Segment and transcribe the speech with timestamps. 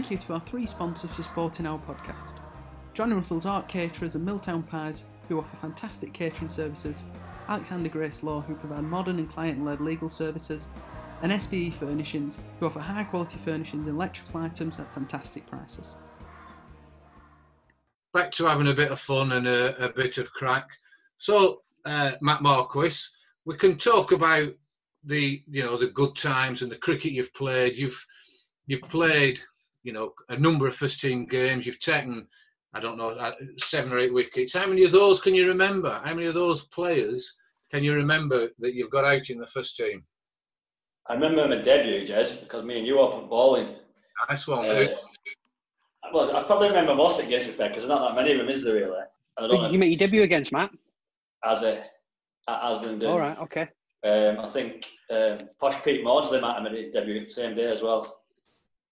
[0.00, 2.38] thank you to our three sponsors for supporting our podcast
[2.94, 7.04] Johnny Russell's Art Caterers and Milltown Pies, who offer fantastic catering services,
[7.48, 10.68] Alexander Grace Law, who provide modern and client led legal services,
[11.20, 15.96] and SBE Furnishings, who offer high quality furnishings and electrical items at fantastic prices.
[18.14, 20.66] Back to having a bit of fun and a, a bit of crack.
[21.18, 22.96] So, uh, Matt Marquis,
[23.44, 24.48] we can talk about
[25.04, 27.76] the you know the good times and the cricket you've played.
[27.76, 28.06] You've
[28.66, 29.38] you've played
[29.82, 31.66] you know a number of first team games.
[31.66, 32.26] You've taken
[32.74, 34.54] I don't know uh, seven or eight wickets.
[34.54, 36.00] How many of those can you remember?
[36.04, 37.36] How many of those players
[37.70, 40.02] can you remember that you've got out in the first team?
[41.08, 43.74] I remember my debut, Jez, because me and you opened bowling.
[44.28, 44.64] Nice one.
[44.64, 44.86] Uh,
[46.12, 48.48] well, I probably remember most of the games because there's not that many of them,
[48.48, 49.00] is there really?
[49.36, 50.70] I don't know You make your debut against Matt?
[51.44, 51.84] as a
[52.48, 53.06] at Asland.
[53.06, 53.68] All right, okay.
[54.04, 57.66] Um, I think um, Posh Pete Maudsley might have made his debut the same day
[57.66, 58.04] as well.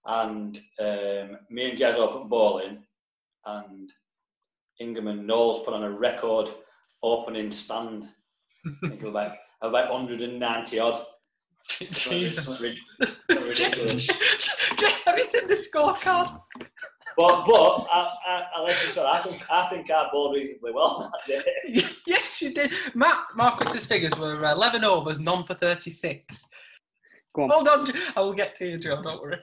[0.07, 2.79] And um, me and Jez opened bowling,
[3.47, 3.91] and
[4.81, 6.49] Ingham and Knowles put on a record
[7.03, 8.09] opening stand.
[8.67, 11.05] I think it was about, about 190 odd.
[11.91, 12.61] Jesus.
[13.29, 14.09] Ridiculous.
[15.05, 16.41] Have you seen the scorecard?
[17.19, 19.07] But but I, I, I listen to it.
[19.07, 21.83] I think I think I bowled reasonably well that day.
[22.07, 22.73] yes, you did.
[22.95, 26.48] Matt Marcus's figures were uh, 11 overs, none for 36.
[27.39, 27.51] Go on.
[27.51, 29.01] Hold on, I will get to you, Joe.
[29.01, 29.37] Don't worry.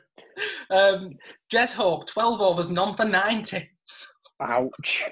[0.70, 1.16] Um,
[1.50, 3.70] Jez Hope, 12 overs, none for 90.
[4.42, 5.10] Ouch.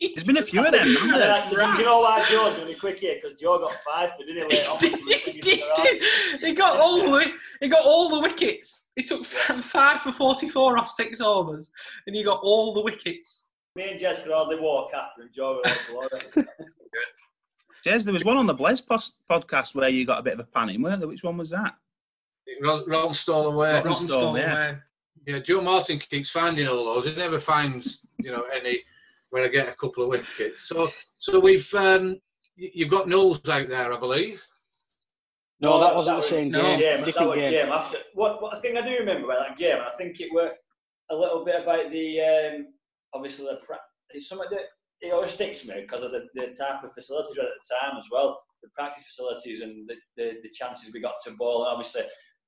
[0.00, 1.32] There's been a few of them, haven't And there?
[1.32, 3.14] I- do you know why Joe's going to be quick here?
[3.22, 4.56] Because Joe got five for didn't he?
[4.58, 6.02] Later on, he did, he did.
[6.40, 7.26] He got all the
[7.60, 8.88] he got all the wickets.
[8.96, 11.70] He took five for 44 off six overs,
[12.08, 13.46] and he got all the wickets.
[13.76, 16.48] Me and Jess could hardly walk after, and Joe was all over.
[17.84, 20.44] Jez, there was one on the Blaze podcast where you got a bit of a
[20.44, 21.08] panic, weren't there?
[21.08, 21.74] Which one was that?
[22.62, 23.74] Ron, Ron stole away.
[23.74, 24.68] Ron Rotten stole, stole yeah.
[24.68, 24.78] away.
[25.26, 27.04] Yeah, Joe Martin keeps finding all those.
[27.04, 28.78] He never finds, you know, any
[29.30, 30.68] when I get a couple of wickets.
[30.68, 32.20] So, so we've um,
[32.56, 34.42] you've got Knowles out there, I believe.
[35.60, 36.62] No, that wasn't the same no.
[36.62, 36.78] game.
[36.78, 37.50] Game, that was game.
[37.50, 37.98] game after.
[38.14, 40.52] What, what I think I do remember about that game, I think it were
[41.10, 42.66] a little bit about the um,
[43.12, 43.78] obviously the pra-
[44.10, 44.64] it's something that
[45.02, 47.52] it always sticks to me because of the, the type of facilities we had at
[47.62, 51.32] the time as well, the practice facilities and the, the, the chances we got to
[51.32, 51.64] bowl.
[51.64, 52.02] And obviously,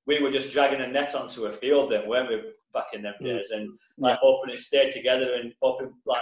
[0.05, 2.41] we were just dragging a net onto a field then, weren't we,
[2.73, 3.25] back in them Mm.
[3.37, 3.49] days?
[3.51, 6.21] And like hoping it stayed together and hoping like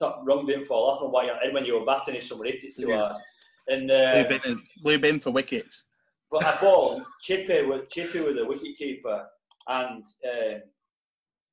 [0.00, 2.64] top rung didn't fall off and your head when you were batting if somebody hit
[2.64, 2.98] it too Yeah.
[3.08, 3.22] hard.
[3.68, 5.84] And uh, we've been in- blue bin for wickets.
[6.30, 9.24] but I bowled Chippy with Chippy with the wicket keeper,
[9.68, 10.60] and um,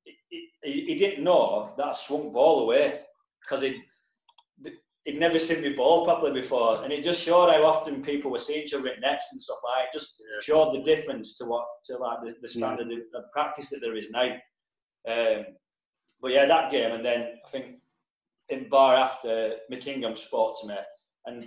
[0.04, 3.00] he, he, he didn't know that I swung ball away
[3.42, 3.80] because he
[5.04, 8.38] he'd never seen me bowl properly before, and it just showed how often people were
[8.38, 9.86] seeing each other at nets and stuff like.
[9.88, 13.70] It just showed the difference to what to like the, the standard of the practice
[13.70, 14.34] that there is now.
[15.08, 15.44] Um,
[16.20, 17.76] but yeah, that game, and then I think
[18.50, 20.74] in bar after McKingham spoke to me,
[21.26, 21.44] and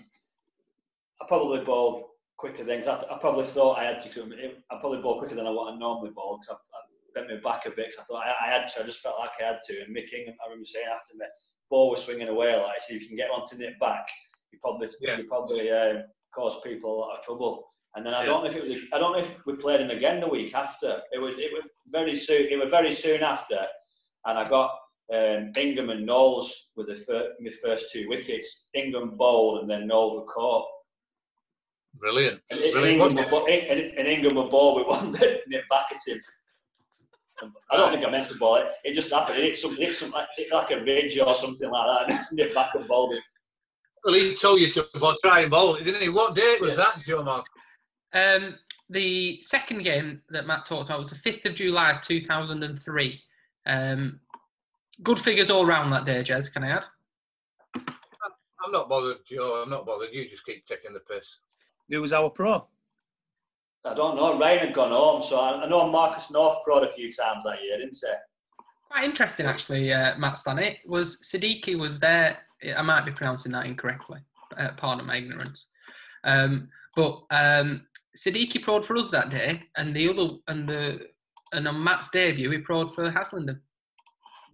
[1.21, 2.05] I probably bowled
[2.37, 4.23] quicker than I, th- I probably thought I had to.
[4.71, 7.49] I probably bowled quicker than I what I normally bowl because I, I bent my
[7.51, 7.95] back a bit.
[7.95, 8.81] 'cause I thought I, I had to.
[8.81, 9.81] I just felt like I had to.
[9.81, 11.25] And Mick Ingham, I remember saying after me,
[11.73, 14.05] ball was swinging away like, so if you can get one to nip back,
[14.51, 15.17] you probably Yeah.
[15.17, 16.03] you probably um,
[16.35, 17.53] cause people a lot of trouble.
[17.95, 18.25] And then I Yeah.
[18.27, 18.75] don't know if it was.
[18.93, 21.01] I don't know if we played him again the week after.
[21.11, 21.35] It was.
[21.39, 22.43] It was very soon.
[22.53, 23.59] It was very soon after,
[24.27, 24.69] and I got
[25.17, 28.47] um, Ingham and Knowles with the fir- my first two wickets.
[28.75, 30.67] Ingham bowled and then Knowles were caught.
[31.95, 32.39] Brilliant.
[32.51, 33.01] And, and, Brilliant.
[33.19, 36.19] Ingham, were, and, and Ingham were ball with one that nipped back at him.
[37.71, 38.67] I don't think I meant to ball it.
[38.83, 39.37] It just happened.
[39.39, 42.17] It hit some, hit some like, hit like a ridge or something like that, and
[42.19, 43.23] just nipped back and bowled it.
[44.03, 46.09] Well, he told you to bowl, try and bowl, it, didn't he?
[46.09, 46.75] What date was Yeah.
[46.95, 47.45] that, Joe Mark?
[48.13, 48.55] Um,
[48.89, 53.21] the second game that Matt talked about was the 5th of July 2003.
[53.65, 54.19] Um,
[55.01, 56.85] good figures all round that day, Jez, can I add?
[57.75, 59.61] I'm not bothered, Joe.
[59.63, 60.09] I'm not bothered.
[60.13, 61.39] You just keep taking the piss.
[61.89, 62.65] Who was our pro?
[63.85, 64.39] I don't know.
[64.39, 67.61] Ryan had gone home, so I, I know Marcus North proed a few times that
[67.61, 68.07] year, didn't he?
[68.89, 70.59] Quite interesting, actually, uh, Matt Stan.
[70.59, 72.37] It was Siddiqui was there.
[72.77, 74.19] I might be pronouncing that incorrectly.
[74.57, 75.67] Uh, pardon my ignorance.
[76.23, 77.85] Um, but um,
[78.17, 81.07] Siddiqui proed for us that day, and the other and the
[81.53, 83.59] and on Matt's debut, he proed for Haslingden.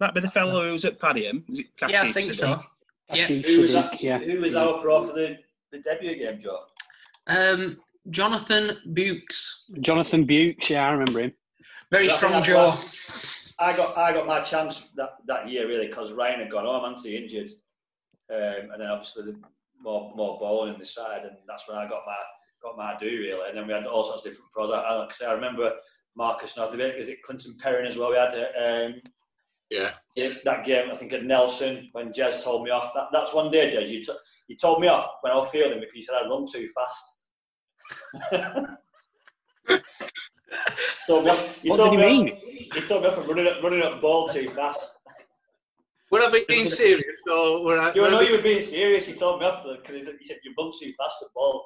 [0.00, 1.44] That be the fellow who was at Padiham?
[1.88, 2.34] Yeah, I think Siddiq?
[2.34, 2.62] so.
[3.12, 3.26] Yeah.
[3.26, 4.18] Ashish Who was, Sadiq, that, yeah.
[4.18, 5.36] who was our pro for the,
[5.72, 6.60] the debut game, Joe?
[7.26, 7.78] Um,
[8.10, 11.32] Jonathan Bukes, Jonathan Bukes, yeah, I remember him.
[11.90, 12.82] very I strong that's jaw.
[13.58, 16.82] I got I got my chance that, that year really because Ryan had gone home,
[16.82, 17.50] hadn't he, injured,
[18.32, 19.40] um, and then obviously the
[19.80, 22.16] more more bowling in the side, and that's when I got my
[22.62, 23.48] got my do really.
[23.48, 24.70] And then we had all sorts of different pros.
[24.70, 25.72] I, I, like I say, I remember
[26.16, 28.10] Marcus Northwick, is it Clinton Perrin as well?
[28.10, 29.00] We had um,
[29.70, 29.92] Yeah.
[30.16, 32.92] yeah, that game, I think at Nelson, when Jez told me off.
[32.94, 34.12] That, that's one day, Jez, you, t-
[34.48, 37.19] you told me off when I was fielding because you said I run too fast.
[41.06, 42.38] Told me off, you What told did me mean?
[42.74, 44.98] You told me off for running up, running up ball too fast.
[46.10, 47.92] Were I being serious or were I?
[47.94, 49.08] You were I know being- you were being serious.
[49.08, 51.64] You told me off because you said you run too fast at ball.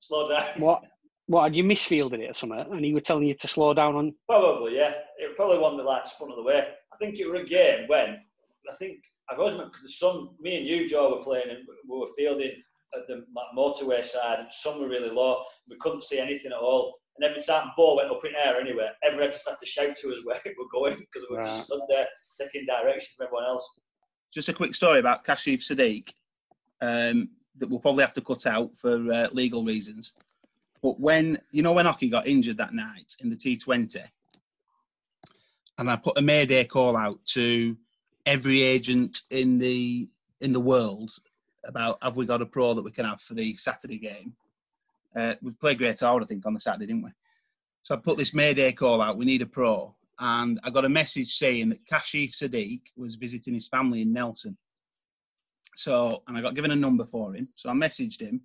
[0.00, 0.44] Slow down.
[0.58, 0.82] What?
[1.28, 2.60] What had you misfielded it or something?
[2.70, 4.14] And he was telling you to slow down on.
[4.28, 4.94] Probably, yeah.
[5.18, 6.68] It probably one that like spun of the way.
[6.92, 8.20] I think it was a game when
[8.70, 8.98] I think
[9.28, 11.58] I've always remember because the sun, me and you, Joe, were playing and
[11.88, 12.52] we were fielding
[12.94, 15.42] at the like, motorway side, and sun were really low.
[15.68, 16.94] We couldn't see anything at all.
[17.18, 19.96] And every time the ball went up in air anyway, everyone just had to shout
[19.96, 21.64] to us where it were going because we were just Right.
[21.64, 22.06] stood there
[22.40, 23.68] taking direction from everyone else.
[24.34, 26.10] Just a quick story about Kashif Sadiq
[26.82, 30.12] um, that we'll probably have to cut out for uh, legal reasons.
[30.82, 34.02] But when you know when Hockey got injured that night in the T20,
[35.78, 37.76] and I put a mayday call out to
[38.26, 40.10] every agent in the
[40.42, 41.12] in the world
[41.66, 44.34] about have we got a pro that we can have for the Saturday game.
[45.14, 47.10] Uh, we played Great Harwood, I think, on the Saturday, didn't we?
[47.82, 49.16] So I put this mayday call out.
[49.16, 53.54] We need a pro, and I got a message saying that Kashif Sadiq was visiting
[53.54, 54.56] his family in Nelson.
[55.76, 57.48] So, and I got given a number for him.
[57.54, 58.40] So I messaged him,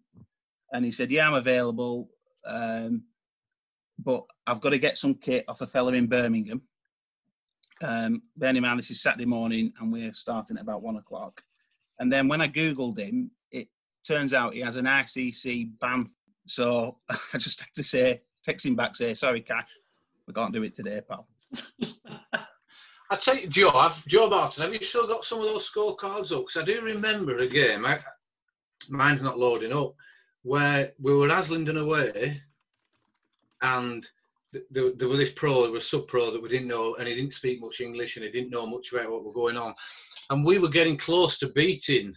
[0.71, 2.09] and he said, "Yeah, I'm available,
[2.45, 3.03] um,
[3.99, 6.61] but I've got to get some kit off a fella in Birmingham."
[7.83, 11.41] Um, bearing in mind this is Saturday morning, and we're starting at about one o'clock.
[12.01, 13.67] And then when I googled him, it
[14.03, 16.09] turns out he has an ICC ban.
[16.47, 16.97] So
[17.33, 19.69] I just had to say, text him back, say, "Sorry, Cash,
[20.27, 21.27] we can't do it today, pal."
[23.11, 26.31] I tell you, Joe, I've, Joe Barton, have you still got some of those scorecards
[26.31, 26.47] up?
[26.47, 27.99] Because I do remember a game, I,
[28.89, 29.93] mine's not loading up,
[30.41, 32.41] where we were Aslington away
[33.61, 34.09] and
[34.71, 37.15] there, there was this pro, there was sub pro that we didn't know, and he
[37.15, 39.73] didn't speak much English and he didn't know much about what was going on.
[40.31, 42.13] And we were getting close to beating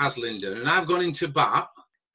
[0.00, 0.58] Aslington.
[0.58, 1.68] And I've gone into bat,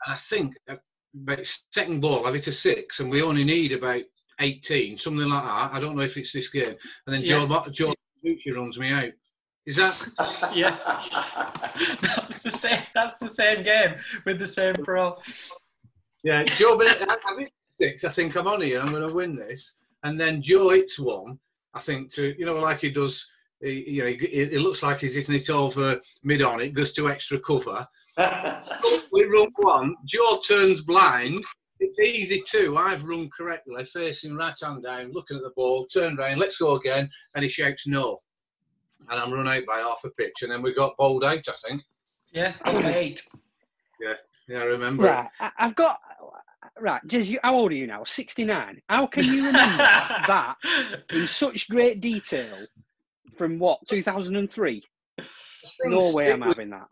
[0.05, 0.75] and I think uh,
[1.21, 4.01] about second ball, I've hit a six, and we only need about
[4.39, 5.71] 18, something like that.
[5.73, 6.75] I don't know if it's this game.
[7.07, 7.39] And then Yeah.
[7.39, 7.94] Joe, Ba- Joe
[8.25, 9.11] Gucci runs me out.
[9.65, 9.95] Is that?
[10.55, 10.75] Yeah.
[12.01, 12.81] that's the same.
[12.95, 13.95] That's the same game
[14.25, 15.17] with the same pro.
[16.23, 16.77] Yeah, Joe.
[16.77, 18.03] But I, I hit six.
[18.03, 18.81] I think I'm on here.
[18.81, 19.75] I'm going to win this.
[20.03, 21.39] And then Joe hits one.
[21.75, 23.25] I think to you know like he does.
[23.63, 26.60] He, you know, he, it looks like he's hitting it over mid on.
[26.62, 27.88] It goes to extra cover.
[29.12, 29.95] We run one.
[30.06, 31.44] Joe turns blind.
[31.80, 32.75] It's easy too.
[32.77, 36.75] I've run correctly, facing right hand down, looking at the ball, turn round, let's go
[36.75, 38.18] again, and he shouts no.
[39.12, 41.48] And I'm run out by half a pitch, and then we got bowled out.
[41.48, 41.83] I think.
[42.31, 43.21] Yeah, that's my eight.
[44.48, 45.04] Yeah, I remember.
[45.04, 46.00] Right, I- I've got.
[46.80, 48.04] Right, Jez, you, how old are you now?
[48.04, 48.81] 69.
[48.89, 49.77] How can you remember
[50.27, 50.56] that
[51.12, 52.65] in such great detail
[53.33, 54.83] from what, 2003?
[55.85, 56.88] No way I'm having that.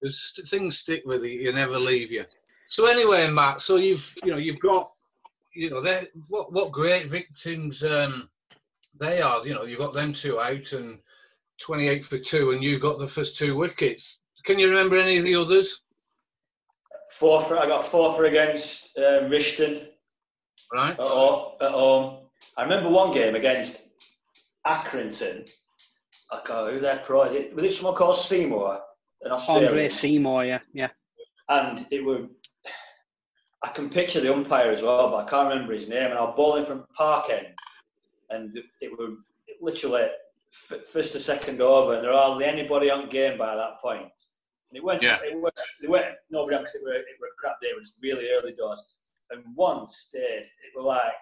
[0.00, 1.30] There's st- things stick with you.
[1.30, 2.24] You never leave you.
[2.68, 3.60] So anyway, Matt.
[3.60, 4.90] So you've you know you've got
[5.54, 8.28] you know they what what great victims um,
[8.98, 9.46] they are.
[9.46, 10.98] You know you've got them two out and
[11.60, 14.18] 28 for two, and you got the first two wickets.
[14.44, 15.84] Can you remember any of the others?
[17.12, 19.86] four for I got four for against um, Rishton
[20.72, 20.92] Right.
[20.92, 22.18] at home, at home.
[22.56, 23.88] I remember one game against
[24.66, 25.50] Accrington.
[26.32, 27.34] I can't remember who their pro is.
[27.34, 28.80] It was it someone called Seymour,
[29.22, 30.60] an Australian, Andre Seymour, yeah.
[30.72, 30.88] yeah.
[31.48, 32.26] and it were.
[33.64, 36.10] I can picture the umpire as well, but I can't remember his name.
[36.10, 37.46] And I was bowling from Park End,
[38.30, 39.16] and it were
[39.60, 40.08] literally
[40.50, 44.10] first or second over, and there was hardly anybody on game by that point.
[44.70, 45.18] And it went, Yeah.
[45.22, 47.68] it went, they weren't nobody on because it were, it were a crap day.
[47.68, 48.82] It was really early doors,
[49.30, 50.48] and one stayed.
[50.48, 51.12] It were like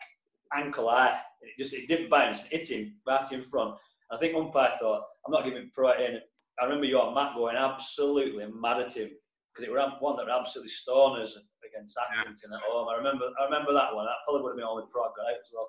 [0.54, 1.20] ankle high.
[1.42, 2.44] It just it didn't bounce.
[2.50, 3.76] It hit him right in front.
[4.12, 6.18] I think umpire thought, I'm not giving pro in.
[6.60, 9.10] I remember you and Matt going absolutely mad at him
[9.52, 11.30] because it were one that were absolutely stoners
[11.66, 12.88] against Accrington at home.
[12.88, 14.04] I remember, I remember that one.
[14.04, 15.68] That probably would have been only pro got out as well.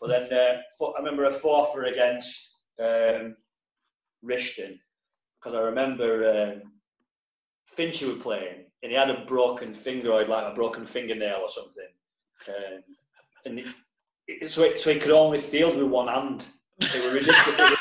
[0.00, 3.36] But then uh, I remember a four for against um,
[4.24, 4.78] Rishton
[5.38, 6.72] because I remember um,
[7.76, 11.48] Finchy were playing and he had a broken finger or like a broken fingernail or
[11.48, 11.88] something,
[12.48, 12.82] um,
[13.44, 13.66] and it,
[14.28, 16.46] it, so, it, so he could only field with one hand.
[16.80, 17.78] It was ridiculous.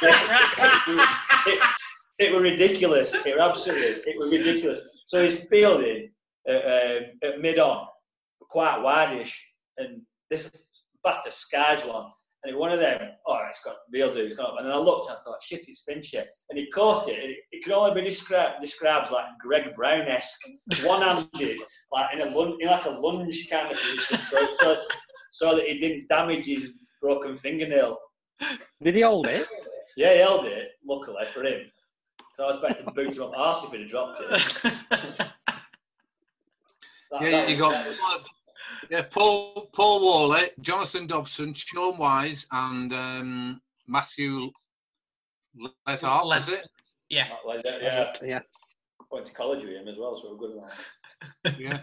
[2.17, 3.13] It, were ridiculous.
[3.25, 4.11] It were absolutely.
[4.11, 4.81] It was ridiculous.
[5.05, 6.11] So he's fielding
[6.47, 7.85] at, um, at mid on,
[8.49, 9.33] quite wideish,
[9.77, 10.49] and this
[11.03, 12.05] batter skies one,
[12.45, 13.01] and one of them.
[13.27, 14.27] Oh, it's got real dude.
[14.27, 14.55] It's gone up.
[14.57, 17.17] And then I looked, and I thought, shit, it's Fincher, and he caught it.
[17.17, 20.39] It, it could only be described described like Greg Brown esque,
[20.85, 21.59] one-handed,
[21.91, 24.83] like in a in like a lunge kind of position, so, so
[25.31, 27.97] so that he didn't damage his broken fingernail.
[28.81, 29.47] Did he hold it?
[29.97, 30.69] Yeah, he held it.
[30.85, 31.71] Luckily for him,
[32.35, 34.29] so I was about to boot him up arse if he'd have dropped it.
[37.11, 38.27] That- Yeah, that you was- got
[38.89, 44.47] yeah Paul Paul Worley, Jonathan Dobson, Sean Wise, and um, Matthew
[45.87, 46.25] Lethart.
[46.25, 46.67] Was it?
[47.09, 47.29] yeah.
[47.29, 48.13] that was it, yeah.
[48.21, 48.39] Yeah.
[49.11, 50.69] Went to college with him as well, so we're good on
[51.43, 51.59] that.
[51.59, 51.79] Yeah.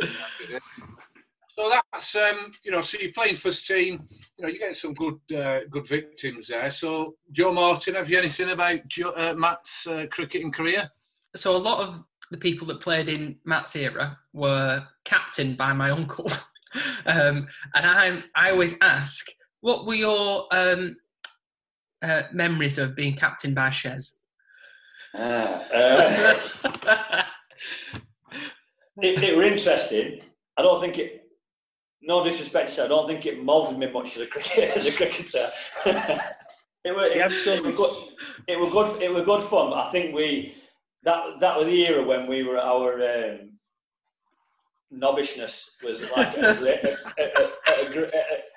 [1.56, 4.04] So that's um, you know, so you're playing first team.
[4.36, 6.68] You know, you get some good uh, good victims there.
[6.72, 10.90] So Joe Martin, have you anything about Joe, uh, Matt's uh, cricketing career?
[11.36, 15.90] So a lot of the people that played in Matt's era were captained by my
[15.90, 16.28] uncle,
[17.06, 19.24] um, and I I always ask,
[19.60, 20.96] what were your um,
[22.02, 24.16] uh, memories of being captained by Shez?
[25.14, 25.62] Uh,
[29.02, 30.20] it, it were interesting.
[30.56, 31.23] I don't think it.
[32.06, 34.92] No disrespect, you, I don't think it moulded me much as a cricket as a
[34.92, 35.50] cricketer.
[36.84, 38.08] it were it, it were good.
[38.46, 39.02] It were good.
[39.02, 39.72] It were good fun.
[39.72, 40.54] I think we
[41.04, 43.50] that that was the era when we were our um,
[44.90, 46.54] knobbishness was like a
[47.92, 48.10] great,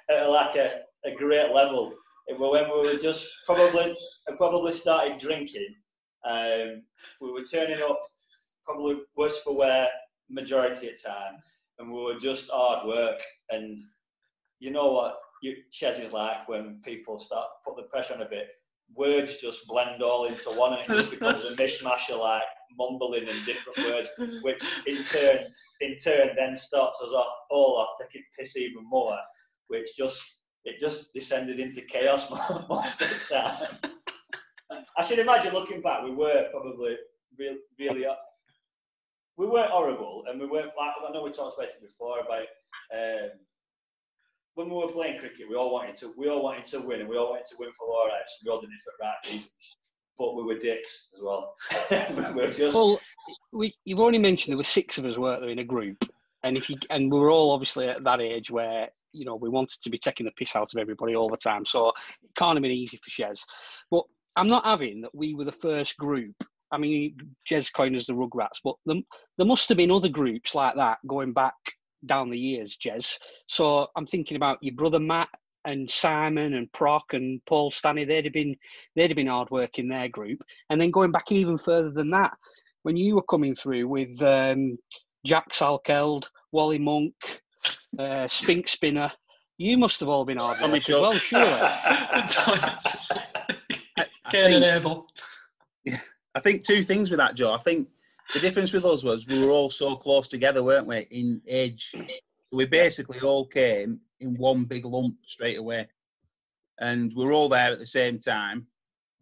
[0.10, 1.94] a like a, a great level.
[2.28, 3.96] It were when we were just probably
[4.38, 5.74] probably started drinking.
[6.26, 6.84] Um,
[7.22, 8.02] we were turning up
[8.66, 9.88] probably worse for wear
[10.30, 11.42] majority of time,
[11.80, 13.20] and we were just hard work.
[13.50, 13.78] And
[14.60, 18.22] you know what you, Shez is like when people start to put the pressure on
[18.22, 18.48] a bit.
[18.96, 22.44] Words just blend all into one, and it just becomes a mishmash of like
[22.78, 24.10] mumbling and different words,
[24.42, 25.40] which in turn,
[25.82, 29.18] in turn, then starts us off all off taking piss even more,
[29.68, 30.22] which just
[30.64, 32.30] it just descended into chaos
[32.70, 33.78] most of the time.
[34.98, 36.96] I should imagine looking back, we were probably
[37.38, 38.06] really, really,
[39.38, 42.48] we weren't horrible, and we weren't like I know we talked about it before about
[42.94, 43.30] um,
[44.58, 47.10] when we were playing cricket, we all wanted to, we all wanted to win, and
[47.10, 48.40] we all wanted to win for our rights.
[48.44, 49.78] We all did it for right reasons,
[50.18, 51.56] but we were dicks as well.
[52.36, 53.00] we were just Well,
[53.54, 56.04] we, you've only mentioned there were six of us, weren't there, in a group,
[56.44, 59.50] and if you and we were all obviously at that age where you know we
[59.50, 62.56] wanted to be taking the piss out of everybody all the time, so it can't
[62.56, 63.40] have been easy for Shez.
[63.92, 66.36] But I'm not having that we were the first group.
[66.72, 67.16] I mean,
[67.50, 68.98] Jez coined us the Rugrats, but there,
[69.38, 71.56] there must have been other groups like that going back
[72.06, 73.16] down the years, Jez.
[73.48, 75.30] So I'm thinking about your brother Matt
[75.66, 78.06] and Simon and Proc and Paul Stanley.
[78.06, 78.56] They'd have been
[78.96, 82.10] they'd have been hard work in their group, and then going back even further than
[82.12, 82.34] that,
[82.84, 84.78] when you were coming through with um,
[85.26, 87.14] Jack Salkeld, Wally Monk,
[88.00, 89.12] uh, Spink Spinner,
[89.58, 91.50] you must have all been hard Tommy work as well, surely.
[94.32, 95.08] Cain and Abel.
[96.38, 97.52] I think two things with that, Joe.
[97.52, 97.88] I think
[98.32, 101.96] the difference with us was we were all so close together, weren't we, in age?
[102.52, 105.88] We basically all came in one big lump straight away.
[106.80, 108.68] And we were all there at the same time.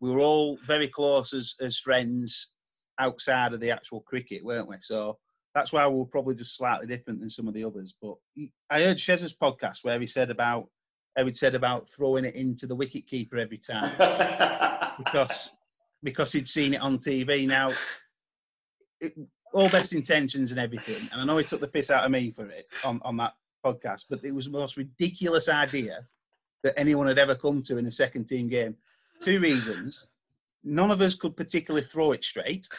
[0.01, 2.51] We were all very close as, as friends
[3.00, 4.75] outside of the actual cricket, weren't we?
[4.81, 5.17] So
[5.53, 7.95] that's why we were probably just slightly different than some of the others.
[8.01, 8.15] But
[8.69, 10.67] I heard Shez's podcast where he said about
[11.17, 13.89] he said about throwing it into the wicket keeper every time
[14.98, 15.51] because
[16.05, 17.45] because he'd seen it on TV.
[17.47, 17.71] Now,
[19.01, 19.13] it,
[19.53, 22.31] all best intentions and everything, and I know he took the piss out of me
[22.31, 23.33] for it on, on that
[23.65, 26.05] podcast, but it was the most ridiculous idea
[26.63, 28.75] that anyone had ever come to in a second team game.
[29.21, 30.05] Two reasons:
[30.63, 32.69] none of us could particularly throw it straight,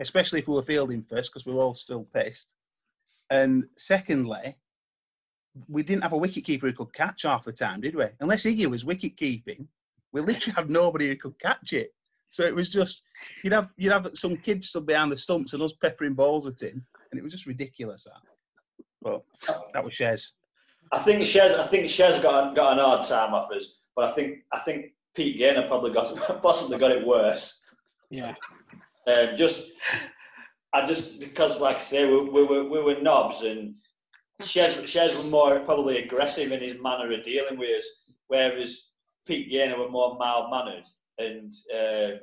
[0.00, 2.54] especially if we were fielding first, because we were all still pissed.
[3.28, 4.56] And secondly,
[5.68, 8.06] we didn't have a wicket keeper who could catch half the time, did we?
[8.20, 9.68] Unless Iggy was wicket keeping,
[10.12, 11.92] we literally had nobody who could catch it.
[12.30, 13.02] So it was just
[13.42, 16.62] you'd have you'd have some kids stood behind the stumps and us peppering balls at
[16.62, 18.04] him, and it was just ridiculous.
[18.04, 19.22] That, but
[19.74, 20.32] that was Shez.
[20.92, 24.12] I think Shez, I think Shez got got an hard time off us, but I
[24.12, 27.64] think I think Pete Gaynor probably got possibly got it worse.
[28.10, 28.34] Yeah.
[29.06, 29.70] Um, just
[30.72, 33.74] I just because like I say we, we were we were knobs and
[34.42, 37.86] Shez Shez were more probably aggressive in his manner of dealing with us,
[38.28, 38.86] whereas
[39.26, 40.84] Pete Gaynor were more mild mannered
[41.20, 42.16] and uh,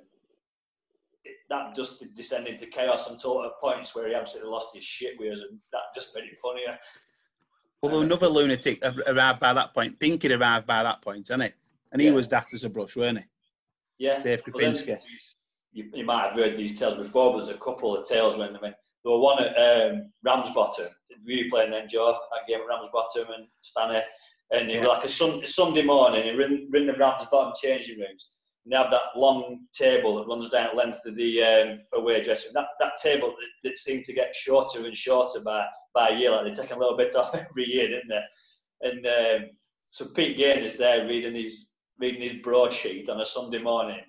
[1.24, 5.18] it- that just descended into chaos until at points where he absolutely lost his shit
[5.20, 6.78] with us, and that just made it funnier.
[7.84, 10.00] Although another lunatic arrived by that point.
[10.00, 11.54] Pink had arrived by that point, hadn't he?
[11.92, 12.14] And he Yeah.
[12.14, 13.26] was daft as a brush, weren't he?
[14.00, 15.00] Yeah, Dave Krupinski.
[15.72, 18.56] You, you might have heard these tales before, but there's a couple of tales when
[18.56, 18.74] I mean,
[19.04, 19.56] there were one at
[19.92, 20.88] um, Ramsbottom.
[21.26, 24.02] We were playing then, Joe, that game at Ramsbottom and Stanley.
[24.52, 26.94] And it was like a, sun, a Sunday morning, and we're in, we're in the
[26.94, 28.32] Ramsbottom changing rooms.
[28.68, 32.22] And they have that long table that runs down the length of the um, away
[32.22, 32.52] dressing.
[32.54, 36.32] That, that table that, that seemed to get shorter and shorter by, by year.
[36.32, 38.24] Like they take a little bit off every year, didn't they?
[38.82, 39.50] And um,
[39.90, 44.02] so Pete Gain is there reading his reading his broadsheet on a Sunday morning,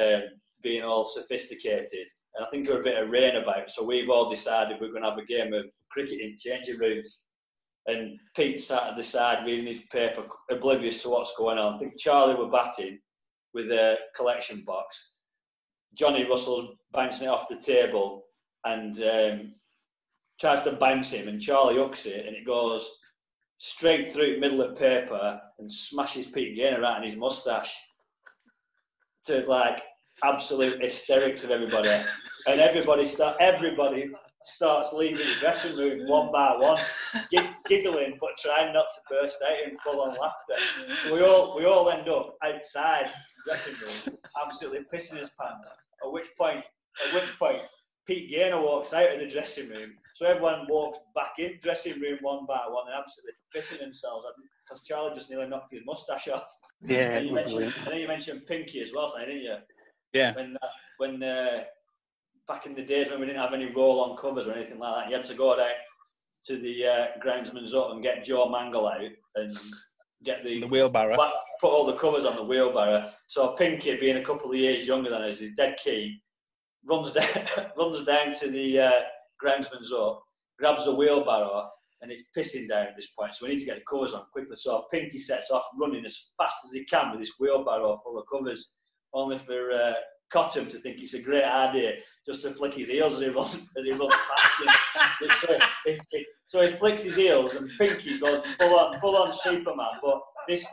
[0.00, 0.22] um,
[0.62, 2.06] being all sophisticated.
[2.36, 5.02] And I think were a bit of rain about, so we've all decided we're going
[5.02, 7.22] to have a game of cricket in changing rooms.
[7.86, 11.74] And Pete sat at the side reading his paper, oblivious to what's going on.
[11.74, 13.00] I think Charlie were batting
[13.54, 15.12] with a collection box.
[15.94, 18.24] Johnny Russell's bouncing it off the table
[18.64, 19.54] and um,
[20.40, 22.88] tries to bounce him, and Charlie hooks it, and it goes
[23.58, 27.74] straight through middle of paper and smashes Pete Gaynor right in his mustache
[29.26, 29.82] to like
[30.22, 31.90] absolute hysterics of everybody.
[32.46, 34.10] and everybody start everybody
[34.42, 36.80] starts leaving the dressing room one by one,
[37.66, 40.94] giggling but trying not to burst out in full on laughter.
[41.04, 45.70] So we all we all end up outside the dressing room, absolutely pissing his pants.
[46.04, 46.64] At which point,
[47.06, 47.62] at which point,
[48.06, 49.90] Pete Gaynor walks out of the dressing room.
[50.14, 54.26] So everyone walks back in dressing room one by one and absolutely pissing themselves
[54.64, 56.48] because Charlie just nearly knocked his mustache off.
[56.82, 59.56] Yeah, and, you mentioned, and then you mentioned Pinky as well, didn't you?
[60.12, 60.34] Yeah.
[60.34, 60.66] When uh,
[60.98, 61.64] when uh,
[62.48, 65.10] back in the days when we didn't have any roll-on covers or anything like that,
[65.10, 65.68] you had to go down
[66.46, 69.00] to the uh, groundsman's hut and get Joe Mangle out
[69.36, 69.56] and
[70.24, 71.16] get the, The wheelbarrow.
[71.60, 73.10] put all the covers on the wheelbarrow.
[73.26, 76.20] So Pinky, being a couple of years younger than us, is dead key.
[76.88, 77.26] Runs down,
[77.76, 79.00] runs down to the uh,
[79.44, 80.18] groundsman's hut,
[80.58, 81.68] grabs the wheelbarrow,
[82.00, 83.34] and it's pissing down at this point.
[83.34, 84.56] So we need to get the covers on quickly.
[84.56, 88.24] So Pinky sets off running as fast as he can with this wheelbarrow full of
[88.32, 88.72] covers,
[89.12, 89.94] only for uh,
[90.30, 91.94] Cotton to think it's a great idea
[92.26, 95.30] just to flick his heels as he runs, as he runs past him.
[95.40, 95.58] so,
[96.46, 99.88] so he flicks his heels and Pinky goes full on, full on Superman.
[100.02, 100.66] But this,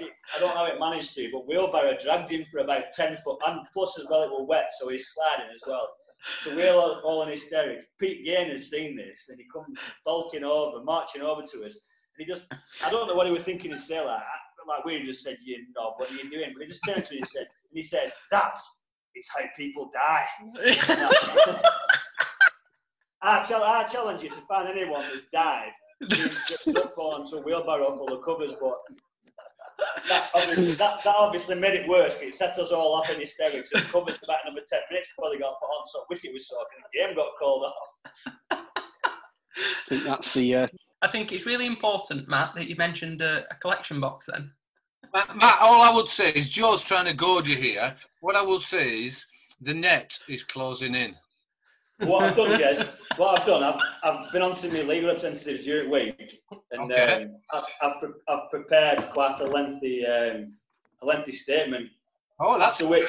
[0.00, 3.38] I don't know how it managed to, but Wheelbarrow dragged him for about 10 foot,
[3.46, 5.88] and plus as well it was wet, so he's sliding as well.
[6.42, 7.86] So we're all, all in hysterics.
[7.98, 11.74] Pete Gain has seen this and he comes bolting over, marching over to us.
[11.74, 12.42] And he just,
[12.84, 14.20] I don't know what he was thinking in say like,
[14.66, 16.52] like we just said, you know, what are you doing?
[16.52, 18.77] But he just turned to me and said, and he says, that's
[19.18, 20.26] it's how people die.
[23.20, 27.92] I, challenge, I challenge you to find anyone who's died who's up onto a wheelbarrow
[27.96, 28.76] full of covers, but
[30.08, 32.14] that obviously, that, that obviously made it worse.
[32.14, 33.70] because It set us all off in hysterics.
[33.72, 36.78] And covers about number 10 minutes before they got put on, so Wicket was talking.
[36.92, 37.92] The game got called off.
[38.50, 40.54] I think that's the.
[40.54, 40.66] Uh,
[41.02, 44.50] I think it's really important, Matt, that you mentioned a, a collection box then.
[45.12, 47.94] Matt, Matt, all I would say is Joe's trying to goad you here.
[48.20, 49.26] What I will say is
[49.60, 51.14] the net is closing in.
[52.00, 55.64] What I've done, Jez, what I've done, I've, I've been on to my legal representatives
[55.64, 56.40] during the week,
[56.70, 57.24] and Okay.
[57.24, 60.52] um, I've, I've, pre- I've prepared quite a lengthy, um,
[61.02, 61.88] a lengthy statement.
[62.38, 63.08] Oh, that's After which,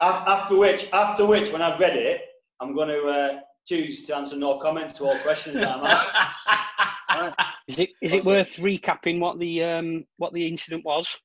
[0.00, 2.22] after which, after which, when I've read it,
[2.58, 7.36] I'm going to uh, choose to answer no comment to all questions that I'm asked.
[7.68, 11.18] is it is it worth recapping what the um, what the incident was?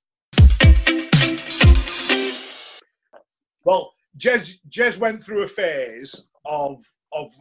[3.64, 7.32] Well, Jez, Jez went through a phase of of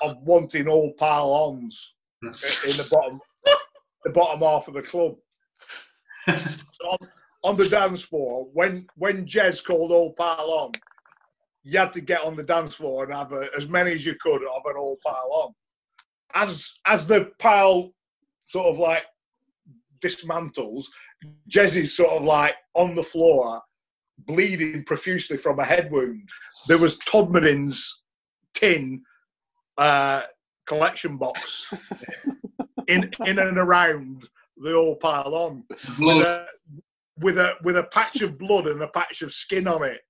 [0.00, 3.20] of wanting all pile ons in the bottom
[4.04, 5.16] the bottom half of the club.
[6.74, 6.98] So on,
[7.44, 10.72] on the dance floor, when when Jez called all pile on,
[11.62, 14.16] you had to get on the dance floor and have a, as many as you
[14.20, 15.54] could of an all pile on.
[16.34, 17.94] As as the pile
[18.44, 19.04] sort of like
[20.00, 20.86] dismantles,
[21.50, 23.62] Jez is sort of like on the floor,
[24.18, 26.28] bleeding profusely from a head wound.
[26.68, 28.02] There was Todmorden's
[28.54, 29.02] tin
[29.76, 30.22] uh,
[30.66, 31.66] collection box
[32.88, 35.64] in in and around the all pile on
[35.98, 36.46] with a,
[37.18, 40.00] with a with a patch of blood and a patch of skin on it.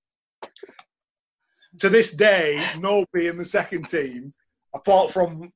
[1.79, 4.31] To this day, nobody in the second team,
[4.73, 5.51] apart from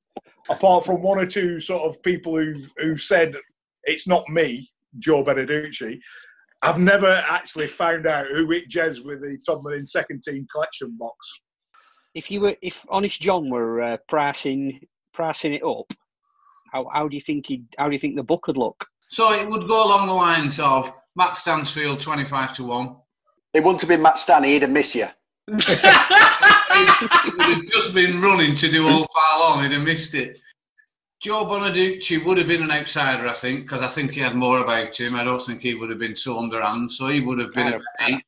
[0.50, 3.36] apart from one or two sort of people who've who've said
[3.84, 6.00] it's not me, Joe Beneducci,
[6.62, 11.16] I've never actually found out who hit Jez with the Todmorden second team collection box.
[12.14, 14.82] If you were, if Honest John were uh, pricing
[15.14, 15.92] pricing it up,
[16.72, 18.86] how, how do you think he how do you think the book would look?
[19.10, 22.96] So it would go along the lines of Matt Stansfield 25 to 1.
[23.54, 25.08] It wouldn't have been Matt Stanley, he'd have missed you.
[25.50, 30.40] He would have just been running to do all pile on, he'd have missed it.
[31.22, 34.60] Joe Bonaducci would have been an outsider, I think, because I think he had more
[34.60, 35.16] about him.
[35.16, 37.82] I don't think he would have been so underhand, so he would have been about
[38.02, 38.24] eight.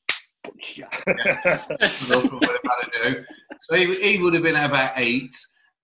[2.09, 3.25] Look what he'd had to do.
[3.61, 5.33] So he, he would have been about eight.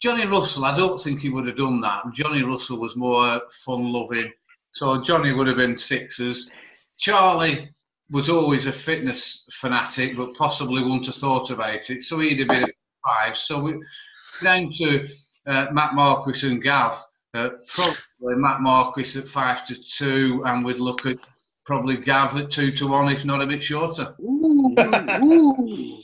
[0.01, 2.03] Johnny Russell, I don't think he would have done that.
[2.13, 4.31] Johnny Russell was more fun loving.
[4.71, 6.51] So Johnny would have been sixes.
[6.97, 7.69] Charlie
[8.09, 12.03] was always a fitness fanatic, but possibly wouldn't have thought about it.
[12.03, 12.67] So he'd have been a
[13.05, 13.35] five.
[13.35, 13.73] So we
[14.41, 15.07] down to
[15.45, 20.79] uh, Matt Marquis and Gav Uh, probably Matt Marquis at five to two, and we'd
[20.79, 21.17] look at
[21.65, 24.15] probably Gav at two to one, if not a bit shorter.
[24.21, 24.73] Ooh,
[25.23, 25.97] ooh.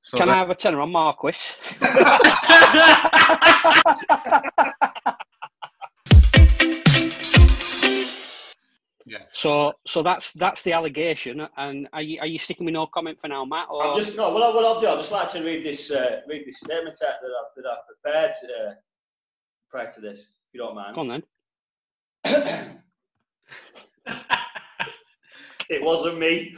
[0.00, 1.38] So Can I have a tenner on Marquis?
[9.06, 9.18] Yeah.
[9.34, 11.46] So, so that's that's the allegation.
[11.56, 13.66] And are you are you sticking with no comment for now, Matt?
[13.70, 14.30] Or I'm just no.
[14.30, 16.96] What, I, what I'll do, I'll just like to read this uh, read this statement
[17.06, 18.72] out that I've, that I've prepared uh,
[19.68, 20.94] prior to this, if you don't mind.
[20.94, 21.22] go on
[22.24, 22.78] then.
[25.70, 26.54] It wasn't me.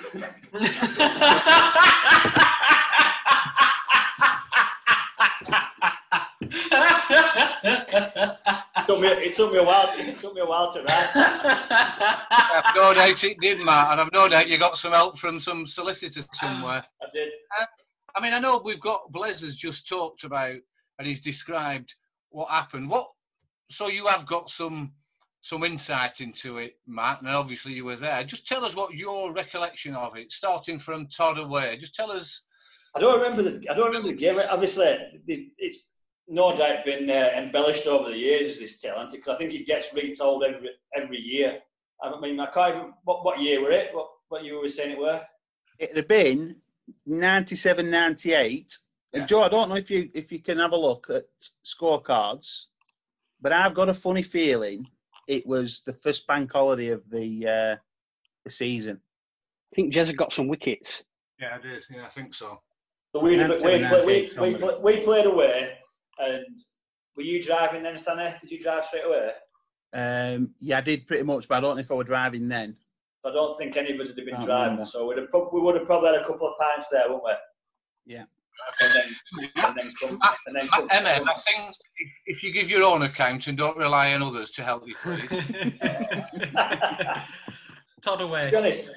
[8.86, 9.88] It took me, it took me a while.
[9.98, 11.10] It took me a while to write.
[12.30, 15.40] I've no doubt it did, Matt, and I've no doubt you got some help from
[15.40, 16.84] some solicitor somewhere.
[17.02, 17.32] I did.
[17.58, 17.66] Um,
[18.14, 20.54] I mean, I know we've got Blaise has just talked about
[21.00, 21.96] and he's described
[22.30, 22.88] what happened.
[22.88, 23.08] What?
[23.70, 24.92] So you have got some
[25.40, 28.22] some insight into it, Matt, and obviously you were there.
[28.22, 31.76] Just tell us what your recollection of it, starting from Todd away.
[31.76, 32.42] Just tell us.
[32.94, 33.68] I don't remember the.
[33.68, 34.40] I don't remember the game.
[34.48, 34.96] Obviously,
[35.26, 35.78] it's
[36.28, 38.52] no doubt been uh, embellished over the years.
[38.52, 41.60] as This talent, because I think it gets retold every every year.
[42.02, 42.92] I mean, I can't even.
[43.04, 43.94] What, what year were it?
[43.94, 45.22] What what you were saying it were?
[45.78, 46.56] It'd have been
[47.04, 48.78] 97, 98.
[49.12, 49.20] Yeah.
[49.20, 51.24] And Joe, I don't know if you if you can have a look at
[51.64, 52.64] scorecards,
[53.40, 54.88] but I've got a funny feeling
[55.26, 57.76] it was the first bank holiday of the uh,
[58.44, 59.00] the season.
[59.72, 61.02] I think Jez has got some wickets.
[61.40, 61.84] Yeah, I did.
[61.90, 62.60] Yeah, I think so.
[63.14, 64.82] So we we, we, we, we, eight, we, somebody.
[64.82, 65.78] we played away,
[66.18, 66.58] and
[67.16, 68.32] were you driving then, Stanley?
[68.40, 69.30] Did you drive straight away?
[69.94, 72.76] Um, yeah, I did pretty much, but I don't know if I were driving then.
[73.24, 74.84] I don't think any of us would have been Can't driving, remember.
[74.84, 77.24] so we'd have, prob- we would have probably had a couple of pints there, wouldn't
[77.24, 77.32] we?
[78.14, 78.24] Yeah.
[78.80, 79.04] And then,
[79.66, 83.02] and then come, and then come, Emma, I think if, if you give your own
[83.02, 85.28] account and don't rely on others to help you, please.
[88.02, 88.50] Todd to away.
[88.50, 88.90] be honest,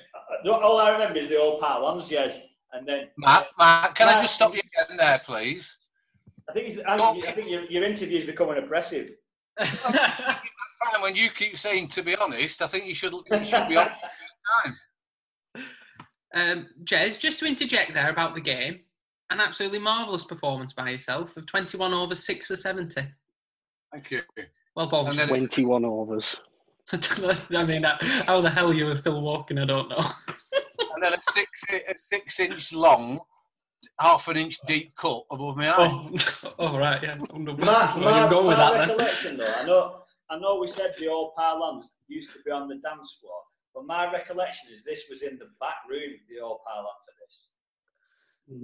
[0.45, 4.21] uh, all I remember is the old Parlons, yes, and then Matt, Matt, can I
[4.21, 5.75] just stop you again there, please?
[6.49, 9.15] I think it's, I, I think your, your interview is becoming oppressive.
[9.61, 13.77] Fine, when you keep saying to be honest, I think you should you should be
[13.77, 13.89] on
[14.63, 14.75] time.
[16.33, 18.79] um, Jez, just to interject there about the game,
[19.29, 23.01] an absolutely marvellous performance by yourself of 21 overs, 6 for 70.
[23.91, 24.21] Thank you.
[24.75, 25.09] Well, bowled.
[25.09, 26.41] And then- Twenty-one overs.
[26.91, 29.99] I mean, how the hell you were still walking, I don't know.
[29.99, 33.19] And then a six a six inch long,
[33.99, 35.89] half an inch deep cut above my eye.
[35.91, 37.15] Oh, oh right, yeah.
[37.29, 38.79] I wonder My, where my, with my that then.
[38.89, 42.67] recollection, though, I know, I know we said the old Parlons used to be on
[42.67, 43.39] the dance floor,
[43.75, 47.49] but my recollection is this was in the back room, the old Parlon for this.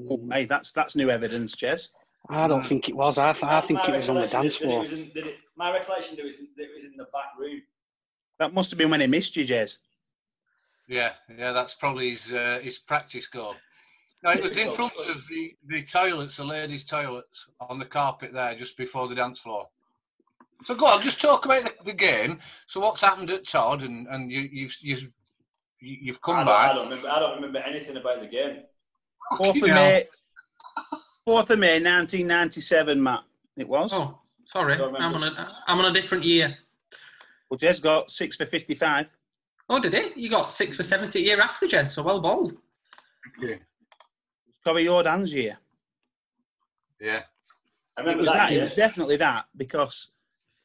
[0.10, 1.90] Oh, hey, that's that's new evidence, Jez.
[2.30, 3.20] I don't think it was.
[3.20, 4.80] I, th- I think it was on the recollection, dance that it floor.
[4.80, 7.38] was in- that it- my recollection that it was, that it was in the back
[7.40, 7.62] room.
[8.40, 9.78] That must have been when he missed you, Jez.
[10.88, 13.56] Yeah, yeah, that's probably his uh, his practice goal.
[14.26, 18.34] No, it was in front of the, the toilets, the ladies' toilets, on the carpet
[18.34, 19.68] there, just before the dance floor.
[20.64, 22.40] So go on, just talk about the, the game.
[22.66, 25.02] So what's happened at Todd, and, and you, you've you've
[25.80, 26.72] you- you've come don't, back.
[26.72, 27.10] I don't remember.
[27.10, 28.62] I don't remember anything about the game.
[29.38, 30.06] Fourth of May,
[31.24, 33.02] fourth of May, nineteen ninety-seven.
[33.02, 33.24] Matt,
[33.58, 33.92] it was.
[33.94, 34.74] Oh, sorry.
[34.76, 36.58] I'm on, a, I'm on a different year.
[37.50, 39.06] Well, Jez got six for fifty-five.
[39.70, 40.16] Oh, did it?
[40.16, 42.56] You got 6 for 70 a year after, Jez, so well bowled.
[43.44, 43.60] Okay.
[44.66, 45.58] Probably your Dan's year.
[47.00, 47.22] Yeah.
[47.98, 48.52] I It remember was that, that.
[48.52, 48.64] It year.
[48.66, 50.10] was definitely that because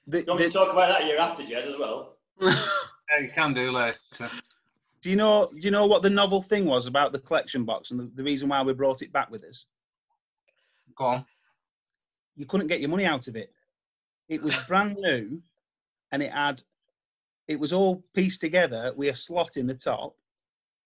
[0.06, 2.16] the, Do you want me the- to talk about that year after, Jez, as well?
[3.12, 3.98] Yeah, you can do later.
[5.02, 7.90] do you know do you know what the novel thing was about the collection box
[7.90, 9.66] and the, the reason why we brought it back with us?
[10.94, 11.24] Go on.
[12.36, 13.52] You couldn't get your money out of it.
[14.28, 15.42] It was brand new,
[16.12, 16.62] and it had
[17.48, 20.14] it was all pieced together with a slot in the top,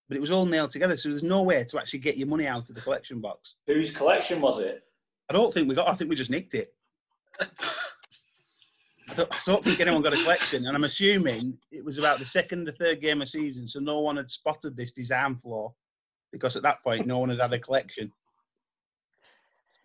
[0.09, 0.97] but it was all nailed together.
[0.97, 3.55] So there's no way to actually get your money out of the collection box.
[3.67, 4.83] Whose collection was it?
[5.31, 5.89] I don't think we got.
[5.89, 6.75] I think we just nicked it.
[7.41, 12.19] I don't, I don't think anyone got a collection, and I'm assuming it was about
[12.19, 15.73] the second or third game of season, so no one had spotted this design flaw
[16.33, 18.11] because at that point no one had had a collection.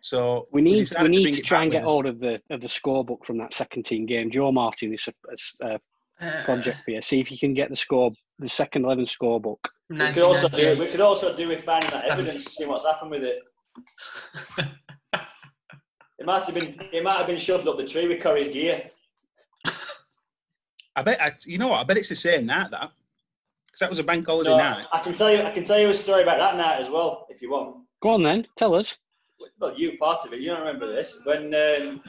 [0.00, 2.60] So We need decided we need bring to try and get hold of the of
[2.60, 4.30] the scorebook from that second team game.
[4.30, 5.80] Joe Martin is a, a, a
[6.20, 7.02] Uh, project for you.
[7.02, 9.58] See if you can get the score the second eleven scorebook.
[9.88, 10.78] We could also do.
[10.78, 13.38] We could also do with finding that evidence, to see what's happened with it.
[16.20, 16.78] It might have been.
[16.92, 18.90] It might have been shoved up the tree with Corey's gear.
[20.94, 21.20] I bet.
[21.20, 21.80] I, you know what?
[21.80, 22.90] I bet it's the same night that
[23.66, 24.86] because that was a bank holiday No, night.
[24.92, 25.40] I can tell you.
[25.40, 27.76] I can tell you a story about that night as well, if you want.
[28.02, 28.98] Go on then, tell us.
[29.58, 30.40] Well, you part of it.
[30.40, 32.02] You don't remember this when um,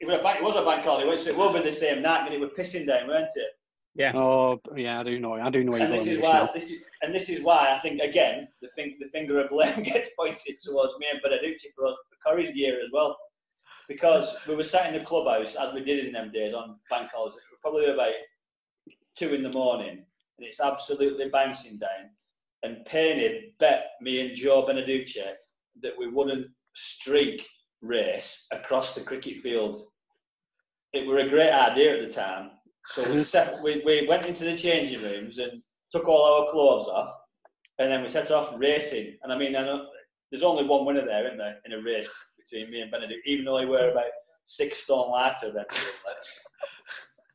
[0.00, 2.02] it was a bank, it was a bank holiday, so it will be the same
[2.02, 3.50] night, but it was pissing down, weren't it?
[3.94, 4.12] Yeah.
[4.14, 5.34] Oh, yeah, I do know.
[5.34, 5.74] I do know.
[5.74, 8.96] And this is why this is and this is why I think again the thing
[9.00, 12.74] the finger of blame gets pointed towards me and Beneducci for us for Corrie's gear
[12.84, 13.16] as well.
[13.88, 17.10] Because we were sat in the clubhouse as we did in them days on bank
[17.12, 17.36] holidays.
[17.36, 18.14] It was probably about
[19.14, 20.04] two in the morning
[20.38, 22.10] and it's absolutely bouncing down.
[22.62, 25.32] And Payne bet me and Joe Beneducci
[25.82, 27.46] that we wouldn't streak
[27.84, 29.78] race across the cricket field.
[30.92, 32.52] It were a great idea at the time.
[32.86, 36.88] So we, set, we, we went into the changing rooms and took all our clothes
[36.88, 37.14] off,
[37.78, 39.16] and then we set off racing.
[39.22, 39.86] And I mean, I know,
[40.30, 43.44] there's only one winner there, isn't there, in a race between me and Benedict, even
[43.44, 44.04] though we were about
[44.44, 45.64] six stone lighter than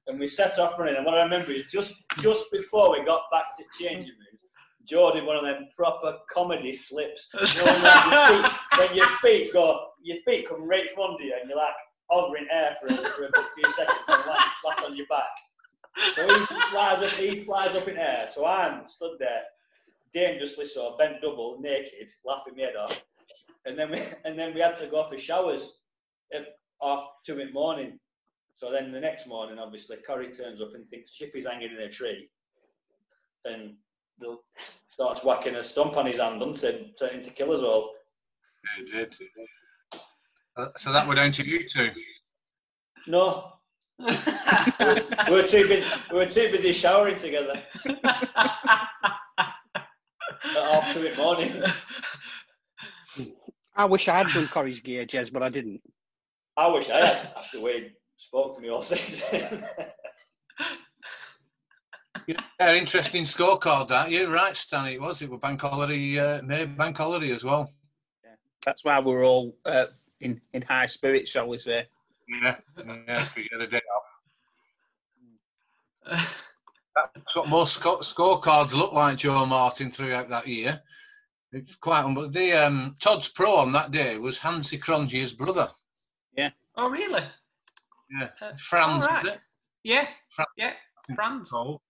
[0.07, 0.95] And we set off running.
[0.95, 4.41] And what I remember is just just before we got back to changing rooms,
[4.89, 7.29] Joe did one of them proper comedy slips.
[7.39, 11.23] You know, when, your feet, when your feet go, your feet come right from under
[11.23, 11.73] you, and you're like
[12.09, 15.27] hovering air for, a, for a few seconds, and land flat on your back.
[16.15, 18.27] So he flies up, he flies up in air.
[18.33, 19.41] So I'm stood there,
[20.13, 23.01] dangerously so, bent double, naked, laughing my head off.
[23.65, 25.79] And then we and then we had to go for showers
[26.33, 26.45] at
[26.81, 27.99] half two in the morning.
[28.53, 31.89] So then the next morning, obviously, Corrie turns up and thinks Chippy's hanging in a
[31.89, 32.29] tree.
[33.45, 33.75] And
[34.19, 34.41] they'll
[34.87, 36.95] starts whacking a stump on his hand, doesn't it?
[36.97, 37.91] Threatening to kill us all.
[38.79, 39.15] It did.
[40.57, 41.89] Uh, so that were down to you two.
[43.07, 43.53] No.
[43.99, 44.05] we
[45.29, 47.61] were too busy we were too busy showering together.
[50.45, 51.63] At half two in morning.
[53.75, 55.81] I wish I had done Corrie's gear, Jez, but I didn't.
[56.57, 59.63] I wish I had after Wade spoke to me all season.
[62.29, 64.11] Yeah, interesting scorecard that.
[64.11, 64.93] You're right, Stanley.
[64.93, 65.21] It was.
[65.23, 67.73] It was bank holiday, uh, May bank holiday as well.
[68.23, 68.31] Yeah.
[68.65, 69.85] That's why we're all uh,
[70.21, 71.87] in in high spirits, shall we say?
[72.27, 73.81] Yeah, yeah, we get a day
[76.05, 76.43] off.
[76.95, 80.79] That's what most sco- scorecards look like, Joe Martin, throughout that year.
[81.51, 82.33] It's quite unbelievable.
[82.39, 85.67] The um, Todd's pro on that day was Hansie Cronje's brother.
[86.37, 86.49] Yeah.
[86.75, 87.23] Oh, really?
[88.19, 89.23] Yeah, Uh, Frans, all right.
[89.23, 89.39] was it?
[89.83, 90.73] Yeah, Fra- yeah,
[91.15, 91.51] Frans.
[91.53, 91.88] Oh, I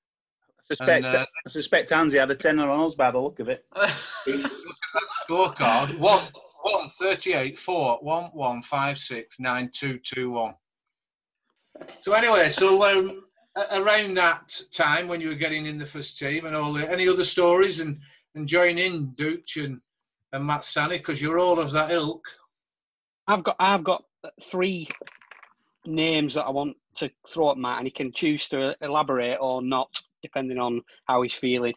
[0.69, 3.49] suspect And, uh, I suspect Hansie had a tenner on us by the look of
[3.49, 3.65] it.
[3.75, 4.51] Look at
[4.93, 6.25] that scorecard one
[6.61, 10.55] one thirty eight four one one five six nine two two one.
[12.01, 13.23] So anyway, so um,
[13.71, 17.07] around that time when you were getting in the first team and all the any
[17.07, 17.99] other stories and
[18.35, 19.81] and joining Dooch and
[20.33, 22.23] and Matt Stanley because you're all of that ilk.
[23.27, 24.03] I've got I've got
[24.43, 24.87] three
[25.85, 29.61] names that I want to throw at Matt, and he can choose to elaborate or
[29.61, 29.89] not,
[30.21, 31.73] depending on how he's feeling.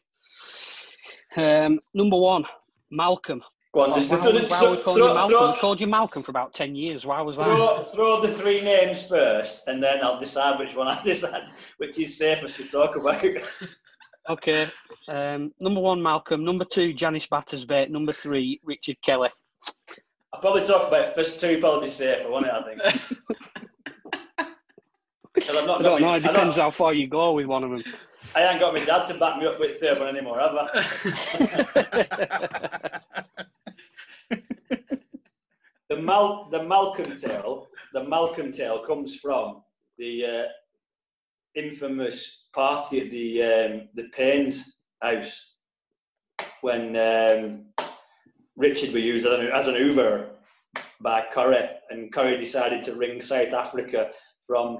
[1.37, 2.44] Um, number one,
[2.90, 3.42] Malcolm.
[3.74, 5.31] Go on, just throw, why, why throw, we called throw, you Malcolm?
[5.38, 7.07] throw, We called you Malcolm for about ten years.
[7.07, 7.44] Why was that?
[7.44, 11.44] throw, throw the three names first, and then I'll decide which one I decide
[11.78, 13.22] which is safest to talk about.
[14.31, 14.68] Okay.
[15.09, 16.44] Um, number one, Malcolm.
[16.44, 17.87] Number two, Janice Battersby.
[17.88, 19.31] Number three, Richard Kelly.
[20.33, 22.52] I'll probably talk about first two, probably safer, won't it?
[22.52, 22.81] I think.
[25.35, 26.14] 'Cause I've not I don't know.
[26.14, 27.83] It depends how far you go with one of them.
[28.35, 30.68] I ain't got my dad to back me up with third one anymore, have I?
[35.90, 39.62] the Mal the Malcolm tale, the Malcolm tale comes from
[39.99, 40.45] the uh,
[41.55, 45.57] infamous party at the um, the Payne's house
[46.62, 47.66] when um,
[48.57, 50.31] Richard was used as an, as an Uber
[51.01, 54.11] by Curry, and Curry decided to ring South Africa
[54.47, 54.79] from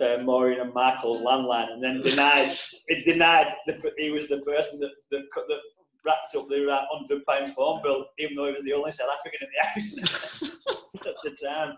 [0.00, 2.56] uh, Maureen and Michael's landline, and then denied
[2.88, 3.54] it denied
[3.96, 5.60] he was the person that that, that
[6.04, 9.10] wrapped up the uh, hundred pound phone bill, even though he was the only South
[9.18, 10.56] African in the house
[11.06, 11.76] at the time,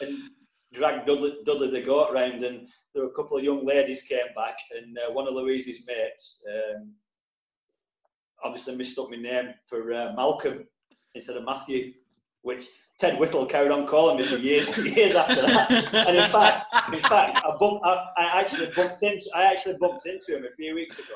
[0.00, 0.30] and
[0.72, 4.32] dragged Dudley, Dudley the goat round, and there were a couple of young ladies came
[4.34, 6.92] back, and uh, one of Louise's mates um,
[8.44, 10.66] obviously mistook my name for uh, Malcolm
[11.14, 11.92] instead of Matthew,
[12.42, 12.66] which
[12.98, 15.70] Ted Whittle carried on calling me for years years after that.
[15.94, 20.06] And in fact, in fact, I, bumped, I, I actually bumped into I actually bumped
[20.06, 21.14] into him a few weeks ago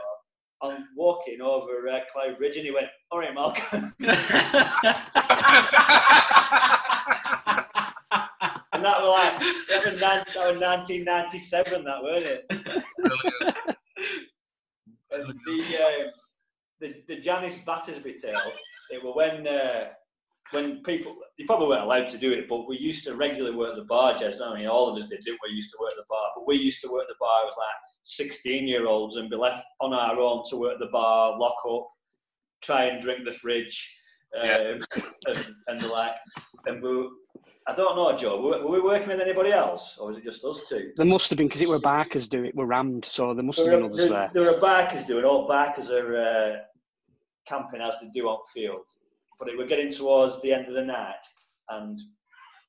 [0.60, 4.08] on walking over uh, Cloud Bridge, and he went, "All right, Malcolm," and
[8.84, 9.38] that was like
[9.68, 12.46] that was, nine, that was 1997, that weren't it?
[15.10, 16.10] The, uh,
[16.78, 18.52] the the Janice Battersby tale.
[18.90, 19.88] It was when uh,
[20.52, 23.76] when people you probably weren't allowed to do it, but we used to regularly work
[23.76, 24.14] the bar.
[24.14, 25.54] Jez, I mean, all of us did, didn't we?
[25.54, 27.42] Used to work the bar, but we used to work the bar.
[27.42, 30.86] It was like 16 year olds and be left on our own to work the
[30.86, 31.88] bar, lock up,
[32.62, 33.96] try and drink the fridge,
[34.38, 34.78] um, Yeah.
[35.26, 36.14] and, and the like.
[36.66, 37.08] And we,
[37.66, 38.40] I don't know, Joe.
[38.40, 40.92] Were, were we working with anybody else, or was it just us two?
[40.96, 43.58] There must have been because it were Barkers do it were rammed, so there must
[43.60, 44.30] have been were, others there, there.
[44.34, 45.24] there were Barkers doing.
[45.24, 46.56] All Barkers are uh,
[47.46, 48.80] camping as they do on field,
[49.40, 51.24] but it, we're getting towards the end of the night,
[51.70, 51.98] and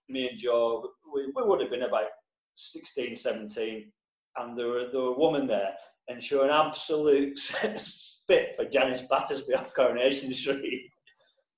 [0.10, 2.08] me and Joe, we, we would have been about
[2.56, 3.92] 16, 17,
[4.38, 5.74] and there were there were a woman there,
[6.08, 7.38] and she was an absolute
[7.78, 10.90] spit for Janice Battersby off Coronation Street.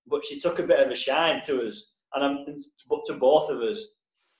[0.07, 2.45] But she took a bit of a shine to us, and I'm,
[2.89, 3.81] but to both of us.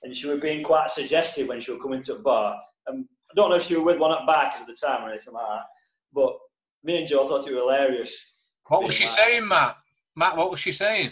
[0.02, 2.60] And she was being quite suggestive when she would come into a bar.
[2.86, 5.08] And I don't know if she was with one at Barkers at the time or
[5.08, 5.64] anything like that,
[6.12, 6.34] but
[6.82, 8.34] me and Joe thought it was hilarious.
[8.68, 9.76] What was she like, saying, Matt?
[10.16, 11.10] Matt, what was she saying?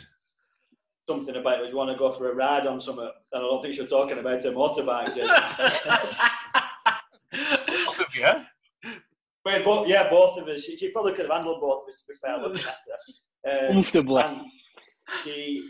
[1.08, 3.60] Something about if you want to go for a ride on something, and I don't
[3.60, 5.14] think she was talking about her motorbike.
[5.14, 5.28] Jason.
[7.86, 8.92] Both of you?
[9.44, 10.62] Wait, both, yeah, both of us.
[10.62, 12.02] She, she probably could have handled both of us.
[12.02, 12.64] To be fair, looking
[13.44, 13.68] at.
[13.68, 14.22] Um, Comfortably.
[14.22, 15.62] and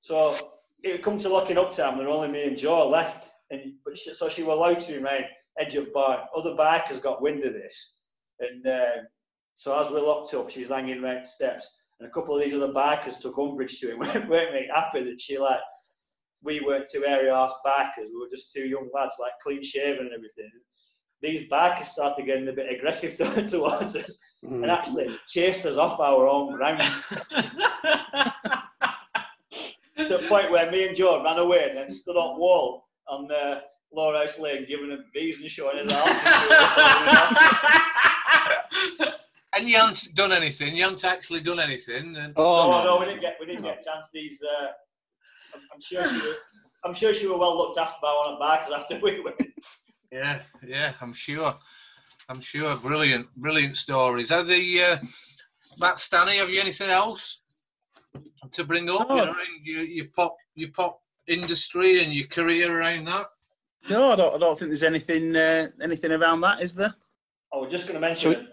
[0.00, 0.34] so
[0.82, 1.98] it would come to locking up time.
[1.98, 4.94] There were only me and Joe left, and but she, so she was allowed to
[4.94, 5.24] remain
[5.58, 6.26] edge of bar.
[6.34, 7.98] Other bikers got wind of this,
[8.40, 9.06] and um,
[9.54, 11.68] so as we're locked up, she's hanging around the steps,
[12.00, 13.98] and a couple of these other bikers took umbrage to it.
[13.98, 15.60] weren't weren't we happy that she like
[16.42, 18.08] we weren't two area ass bikers.
[18.14, 20.50] We were just two young lads, like clean shaven and everything.
[21.20, 24.62] These bikers started getting a bit aggressive to, towards us Mm.
[24.62, 26.86] and actually chased us off our own ground to
[30.08, 33.62] the point where me and Joe ran away and then stood on wall on uh,
[33.92, 36.08] Lower House Lane giving him V's and showing his house.
[39.56, 40.76] And you haven't done anything.
[40.76, 42.16] You haven't actually done anything.
[42.16, 42.84] And Oh, no, no.
[42.84, 44.08] no, we didn't get we didn't get a chance.
[44.12, 44.66] These, uh,
[45.54, 46.34] I'm, I'm sure she were,
[46.84, 49.36] I'm sure she were well looked after by one of the bikers after we went.
[50.12, 51.54] yeah, yeah, I'm sure.
[52.28, 52.76] I'm sure.
[52.76, 54.30] Brilliant, brilliant stories.
[54.30, 54.96] Are the uh,
[55.78, 56.36] Matt Stanley?
[56.36, 57.40] Have you anything else
[58.52, 59.08] to bring up?
[59.08, 59.16] No.
[59.16, 63.26] You know, in your, your pop, your pop industry and your career around that.
[63.88, 66.94] No, I don't, I don't think there's anything uh, anything around that, is there?
[67.52, 68.46] I was just going to mention a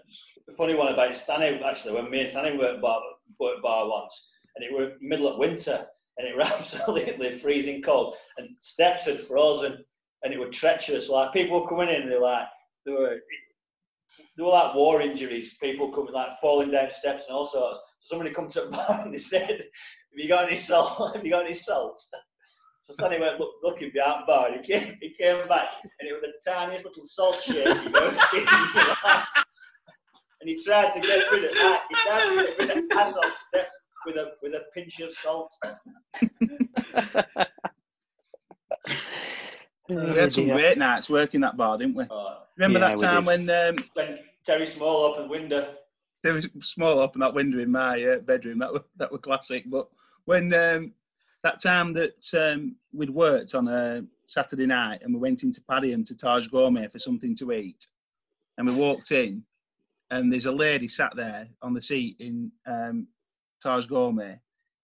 [0.54, 1.94] funny one about Stanley actually.
[1.94, 3.00] When me and Stanley at bar,
[3.62, 5.86] bar once, and it were middle of winter,
[6.18, 9.84] and it were absolutely freezing cold, and steps had frozen,
[10.22, 11.08] and it was treacherous.
[11.08, 12.46] Like people were coming in, and they were like
[12.84, 13.16] they were.
[14.36, 17.80] They were like war injuries, people coming like falling down steps and all sorts.
[17.98, 21.12] So somebody come to a bar and they said, "Have you got any salt?
[21.14, 22.00] Have you got any salt?"
[22.84, 24.46] So Stanley went look, looking behind the bar.
[24.46, 27.94] And he came, he came back, and it was the tiniest little salt shake you've
[27.96, 29.26] ever seen in your life
[30.46, 31.82] and he tried to get rid of that.
[31.88, 33.70] He tried to get rid of assault steps
[34.06, 35.52] with a with a pinch of salt.
[39.88, 42.04] We had some great nights working that bar, didn't we?
[42.10, 43.48] Oh, Remember Yeah, that time did.
[43.48, 45.74] when um, when Terry Small opened window.
[46.22, 48.58] there was small open that window in my uh, bedroom?
[48.60, 49.64] That were that were classic.
[49.68, 49.88] But
[50.24, 50.92] when um,
[51.42, 56.04] that time that um, we'd worked on a Saturday night and we went into Padiham
[56.06, 57.86] to Taj Gourmet for something to eat,
[58.58, 59.44] and we walked in,
[60.10, 63.08] and there's a lady sat there on the seat in um,
[63.62, 64.38] Taj Gourmet.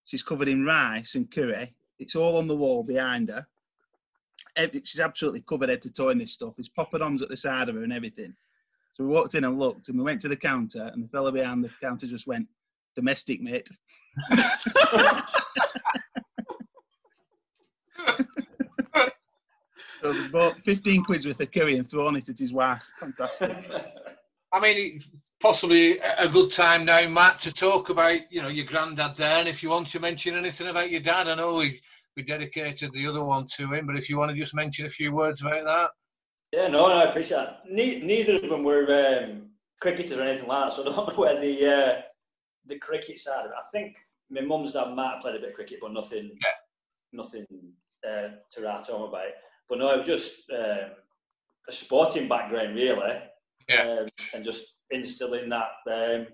[0.05, 1.75] She's covered in rice and curry.
[1.99, 3.47] It's all on the wall behind her.
[4.85, 6.55] She's absolutely covered head to toe in this stuff.
[6.57, 8.35] There's poppadoms at the side of her and everything.
[8.95, 11.33] So we walked in and looked, and we went to the counter, and the fella
[11.33, 12.47] behind the counter just went,
[12.95, 13.71] "Domestic, mate."
[20.03, 22.83] so we bought 15 quid's worth of curry and thrown it at his wife.
[23.01, 23.57] Fantastic.
[24.53, 25.03] I mean,
[25.41, 29.49] possibly a good time now, Matt, to talk about you know your granddad there, and
[29.49, 31.81] if you want to mention anything about your dad, I know we
[32.17, 34.91] we dedicated the other one to him, but if you want to just mention a
[34.91, 35.91] few words about that.
[36.53, 37.61] Yeah, no, no, I appreciate that.
[37.71, 39.49] Ne- neither of them were um,
[39.81, 42.03] cricketers or anything like that, so I don't know where the uh,
[42.67, 43.57] the cricket side of it.
[43.59, 43.97] I think
[44.31, 46.33] my mum's dad might have played a bit of cricket, but nothing,
[47.12, 47.47] nothing
[48.07, 49.33] uh, to write home about.
[49.69, 50.91] But no, just um,
[51.69, 53.23] a sporting background, really.
[53.68, 53.98] Yeah.
[54.01, 56.27] Um, and just instilling that um,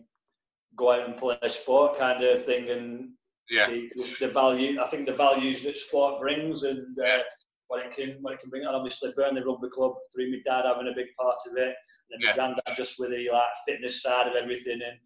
[0.76, 3.10] go out and play sport kind of thing, and
[3.50, 4.80] Yeah, the, the value.
[4.80, 7.20] I think the values that sport brings and uh,
[7.68, 8.64] what it can what it can bring.
[8.64, 11.74] And obviously, Burnley Rugby Club through my dad having a big part of it.
[12.11, 14.80] And then my granddad just with the like fitness side of everything.
[14.82, 14.98] And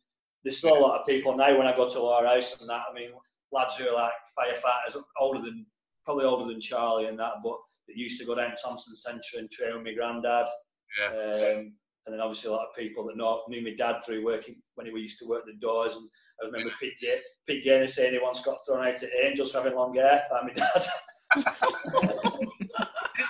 [0.44, 2.82] there's still a lot of people now when I go to our house and that.
[2.90, 3.10] I mean,
[3.52, 5.66] lads who are like firefighters, older than
[6.04, 9.50] probably older than Charlie and that, but that used to go down Thompson Centre and
[9.50, 10.46] train with my granddad.
[10.98, 11.74] yeah, Um,
[12.06, 14.86] and then obviously a lot of people that know, knew my dad through working when
[14.86, 15.94] he used to work the doors.
[15.96, 16.08] And
[16.42, 19.58] I remember Pete, Ga- Pete Gaynor saying he once got thrown out at Angels for
[19.58, 20.84] having long hair by my dad.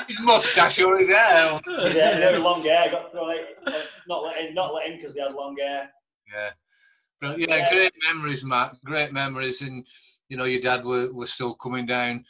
[0.09, 1.61] his moustache or his hair.
[1.67, 3.75] yeah, he had long hair, got thrown out.
[3.75, 5.91] uh, Not letting, not letting because he had long hair.
[6.33, 6.51] Yeah.
[7.21, 7.71] But yeah, Yeah.
[7.73, 8.73] great memories, Matt.
[8.85, 9.87] Great memories, and
[10.29, 12.25] you know your dad were, were still coming down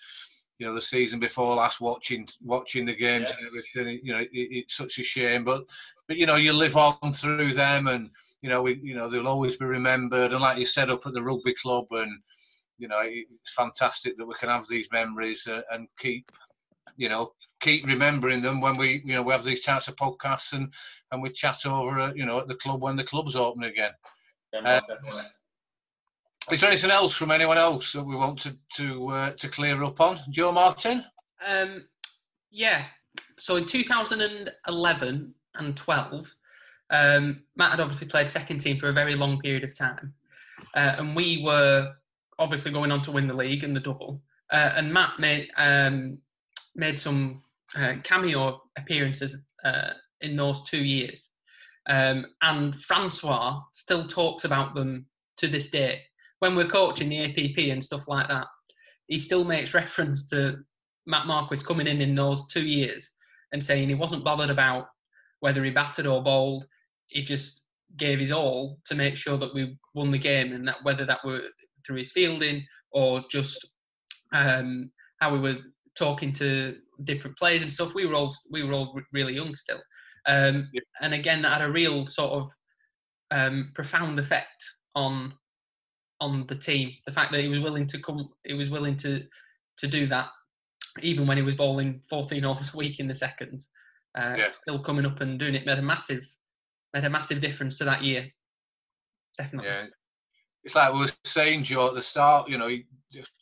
[0.59, 3.37] you know the season before last, watching watching the games Yeah.
[3.39, 4.01] and everything.
[4.03, 5.65] You know, it, it's such a shame, but
[6.09, 8.11] but you know you live on through them, and
[8.43, 10.33] you know we you know they'll always be remembered.
[10.33, 12.11] And like you said up at the rugby club, and
[12.79, 16.31] you know it's fantastic that we can have these memories uh, and keep
[16.97, 20.53] you know keep remembering them when we you know we have these types of podcasts
[20.53, 20.73] and
[21.13, 23.93] and we chat over uh, you know at the club when the club's open again.
[24.53, 25.25] Yeah, most definitely.
[26.51, 29.83] Is there anything else from anyone else that we want to to uh, to clear
[29.85, 31.05] up on, Joe Martin?
[31.47, 31.87] Um,
[32.51, 32.85] yeah.
[33.39, 36.33] So in 2011 and 12,
[36.91, 40.13] um, Matt had obviously played second team for a very long period of time,
[40.75, 41.93] uh, and we were
[42.39, 44.23] obviously going on to win the league and the double.
[44.51, 46.19] Uh, and Matt made um,
[46.75, 47.43] made some
[47.77, 51.29] uh, cameo appearances uh, in those two years,
[51.89, 55.07] um, and Francois still talks about them
[55.39, 56.03] to this day.
[56.41, 58.47] When we're coaching the APP and stuff like that,
[59.07, 60.59] he still makes reference to
[61.07, 63.11] Matt Marquis coming in in those two years
[63.53, 64.89] and saying he wasn't bothered about
[65.43, 66.65] whether he batted or bowled.
[67.09, 67.65] He just
[67.99, 71.25] gave his all to make sure that we won the game, and that whether that
[71.25, 71.43] were
[71.85, 73.67] through his fielding or just
[74.33, 74.91] um,
[75.21, 75.57] how we were
[75.99, 77.93] talking to different players and stuff.
[77.95, 79.83] We were all we were all really young still,
[80.27, 80.81] um, Yeah.
[81.01, 82.49] and again that had a real sort of
[83.33, 84.65] um, profound effect
[84.95, 85.35] on
[86.21, 86.93] on the team.
[87.05, 89.27] The fact that he was willing to come, he was willing to
[89.79, 90.29] to do that,
[91.03, 93.71] even when he was bowling 14 overs a week in the seconds.
[94.15, 94.53] Uh, Yeah.
[94.53, 96.27] Still coming up and doing it made a massive
[96.95, 98.31] made a massive difference to that year.
[99.39, 99.71] Definitely.
[99.71, 99.87] Yeah,
[100.65, 102.49] it's like we were saying, Joe, at the start.
[102.49, 102.85] You know, you,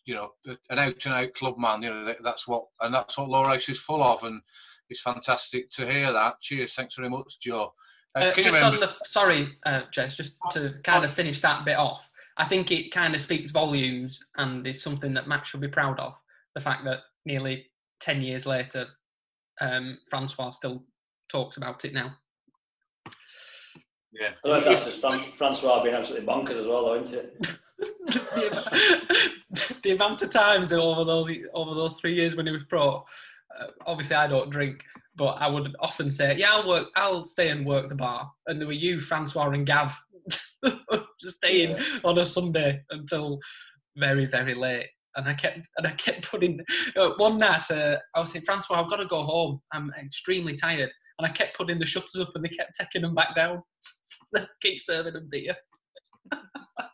[0.04, 0.30] you know,
[0.70, 1.82] an out and out club man.
[1.82, 4.40] You know, that, that's what and that's what Lowerhouse is full of, and
[4.88, 6.40] it's fantastic to hear that.
[6.40, 7.72] Cheers, thanks very much, Joe.
[8.14, 11.76] Uh, Uh, just on the sorry, uh, Jez, just to kind of finish that bit
[11.76, 15.68] off, I think it kind of speaks volumes and is something that Matt should be
[15.68, 16.14] proud of.
[16.54, 18.86] The fact that nearly ten years later,
[19.60, 20.84] um, Francois still
[21.28, 22.14] talks about it now.
[24.12, 27.00] yeah, I don't know if that's just Fran- Francois being absolutely bonkers as well, though,
[27.00, 27.50] isn't it?
[27.78, 32.64] the, amount, the amount of times over those over those three years when he was
[32.64, 33.04] pro.
[33.58, 34.84] Uh, obviously, I don't drink,
[35.16, 36.88] but I would often say, "Yeah, I'll work.
[36.96, 39.96] I'll stay and work the bar." And there were you, Francois, and Gav,
[41.20, 43.40] just staying on a Sunday until
[43.96, 44.88] very, very late.
[45.16, 46.60] And I kept and I kept putting
[46.96, 47.70] uh, one night.
[47.70, 49.60] Uh, I was saying, Francois, I've got to go home.
[49.72, 50.90] I'm extremely tired.
[51.18, 53.62] And I kept putting the shutters up, and they kept taking them back down.
[54.62, 55.54] Keep serving them beer.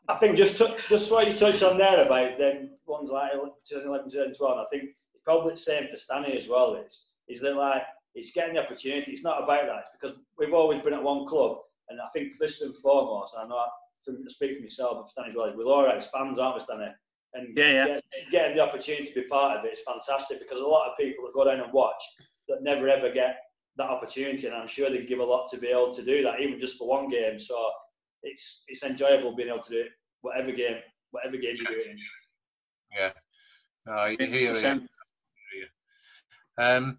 [0.08, 4.10] I think just to, just what you touched on there about them ones like 2011,
[4.10, 4.90] 2012, I think
[5.24, 7.82] probably the same for Stanley as well is is that like
[8.14, 9.12] it's getting the opportunity.
[9.12, 9.80] It's not about that.
[9.80, 11.58] It's because we've always been at one club,
[11.88, 13.68] and I think first and foremost, and I know I
[14.02, 16.56] from, speak for myself and Stanley as well, is we're all right as fans, aren't
[16.56, 16.88] we, Stanley?
[17.36, 17.86] And Yeah, yeah.
[17.86, 20.96] Get, getting the opportunity to be part of it is fantastic because a lot of
[20.96, 22.02] people that go down and watch
[22.48, 23.38] that never ever get
[23.76, 26.40] that opportunity, and I'm sure they'd give a lot to be able to do that,
[26.40, 27.38] even just for one game.
[27.38, 27.56] So
[28.22, 29.88] it's it's enjoyable being able to do it
[30.22, 30.78] whatever game
[31.10, 31.98] whatever game you do it in.
[32.96, 33.12] yeah.
[33.88, 34.64] Uh, you hear it.
[34.64, 34.88] 100%.
[36.58, 36.98] Um,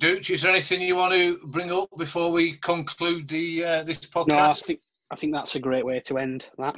[0.00, 4.00] Dooch, is there anything you want to bring up before we conclude the uh, this
[4.00, 4.28] podcast?
[4.28, 4.80] No, I think
[5.10, 6.74] I think that's a great way to end that.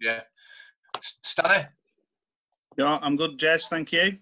[0.00, 0.20] Yeah.
[0.96, 1.66] S- Stanley?
[2.78, 3.68] No, I'm good, Jez.
[3.68, 4.18] Thank you.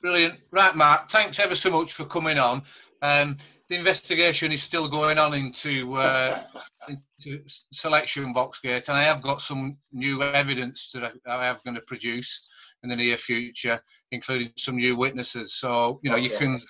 [0.00, 0.38] Brilliant.
[0.52, 2.62] Right, Mark, thanks ever so much for coming on.
[3.02, 3.36] Um,
[3.68, 6.42] the investigation is still going on into, uh,
[6.88, 7.42] into
[7.72, 11.82] selection box gate, and I have got some new evidence that I, am going to
[11.86, 12.46] produce
[12.82, 13.80] in the near future,
[14.12, 15.54] including some new witnesses.
[15.54, 16.60] So, you know, you can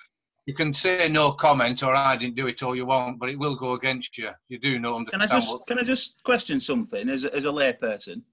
[0.45, 3.37] you can say no comment or I didn't do it all you want, but it
[3.37, 4.31] will go against you.
[4.47, 8.23] You do not Can I just can I just question something as as a layperson?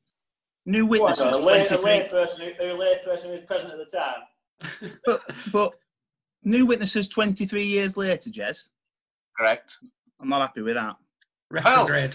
[0.69, 3.45] New What, witnesses, a lay, a 23 lay person who, a lay person who was
[3.47, 4.91] present at the time.
[5.07, 5.75] but, but
[6.43, 8.65] new witnesses 23 years later, Jez.
[9.39, 9.79] Correct.
[10.21, 10.97] I'm not happy with that.
[11.51, 12.15] Retrograde.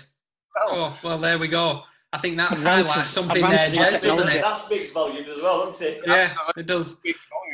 [0.55, 1.83] Well, Oh, well, there we go.
[2.11, 4.41] I think that Advances- highlights something there, advances in Jez, doesn't it?
[4.41, 6.01] That speaks volumes as well, doesn't it?
[6.05, 6.63] Yeah, Absolutely.
[6.63, 6.99] it does.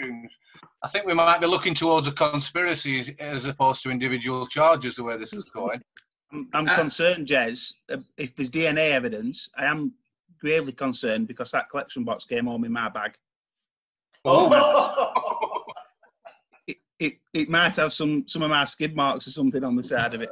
[0.01, 0.39] Volumes.
[0.83, 4.95] I think we might be looking towards a conspiracy as- as opposed to individual charges,
[4.95, 5.83] the way this is going.
[6.33, 7.75] I'm, I'm Uh, concerned, Jez.
[7.93, 9.93] uh, If there's DNA evidence, I am
[10.37, 13.17] gravely concerned because that collection box came home in my bag.
[14.25, 15.63] Oh.
[16.67, 19.83] It, it, it might have some some of my skid marks or something on the
[19.83, 20.29] side of it.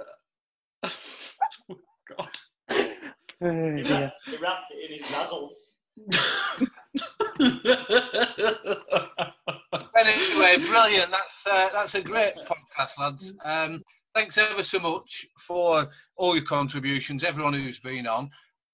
[2.09, 2.29] God.
[2.69, 2.73] Oh,
[3.41, 4.11] dear.
[4.25, 5.53] he wrapped it in his razzle.
[9.97, 11.11] Anyway, brilliant.
[11.11, 13.33] That's uh, that's a great podcast, lads.
[13.43, 13.81] Um,
[14.13, 15.87] thanks ever so much for
[16.17, 18.29] all your contributions, everyone who's been on.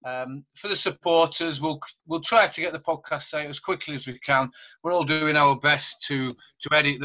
[0.06, 4.08] Um, for the supporters, we'll we'll try to get the podcast out as quickly as
[4.08, 4.49] we can.
[4.84, 6.99] We're all doing our best to to edit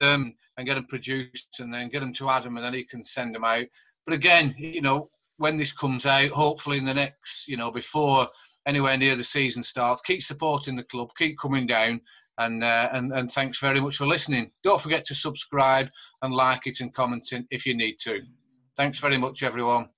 [0.00, 3.04] them and get them produced, and then get them to Adam, and then he can
[3.04, 3.66] send them out.
[4.06, 8.28] But again, you know, when this comes out, hopefully in the next, you know, before
[8.66, 12.00] anywhere near the season starts, keep supporting the club, keep coming down,
[12.38, 14.50] and uh, and and thanks very much for listening.
[14.62, 15.88] Don't forget to subscribe
[16.22, 18.20] and like it and comment if you need to.
[18.76, 19.88] Thanks very much, everyone.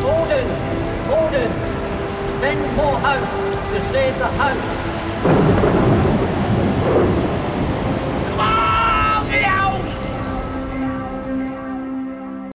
[0.00, 0.48] Gordon,
[1.08, 1.50] Gordon,
[2.40, 3.36] send more house
[3.70, 4.75] to save the house.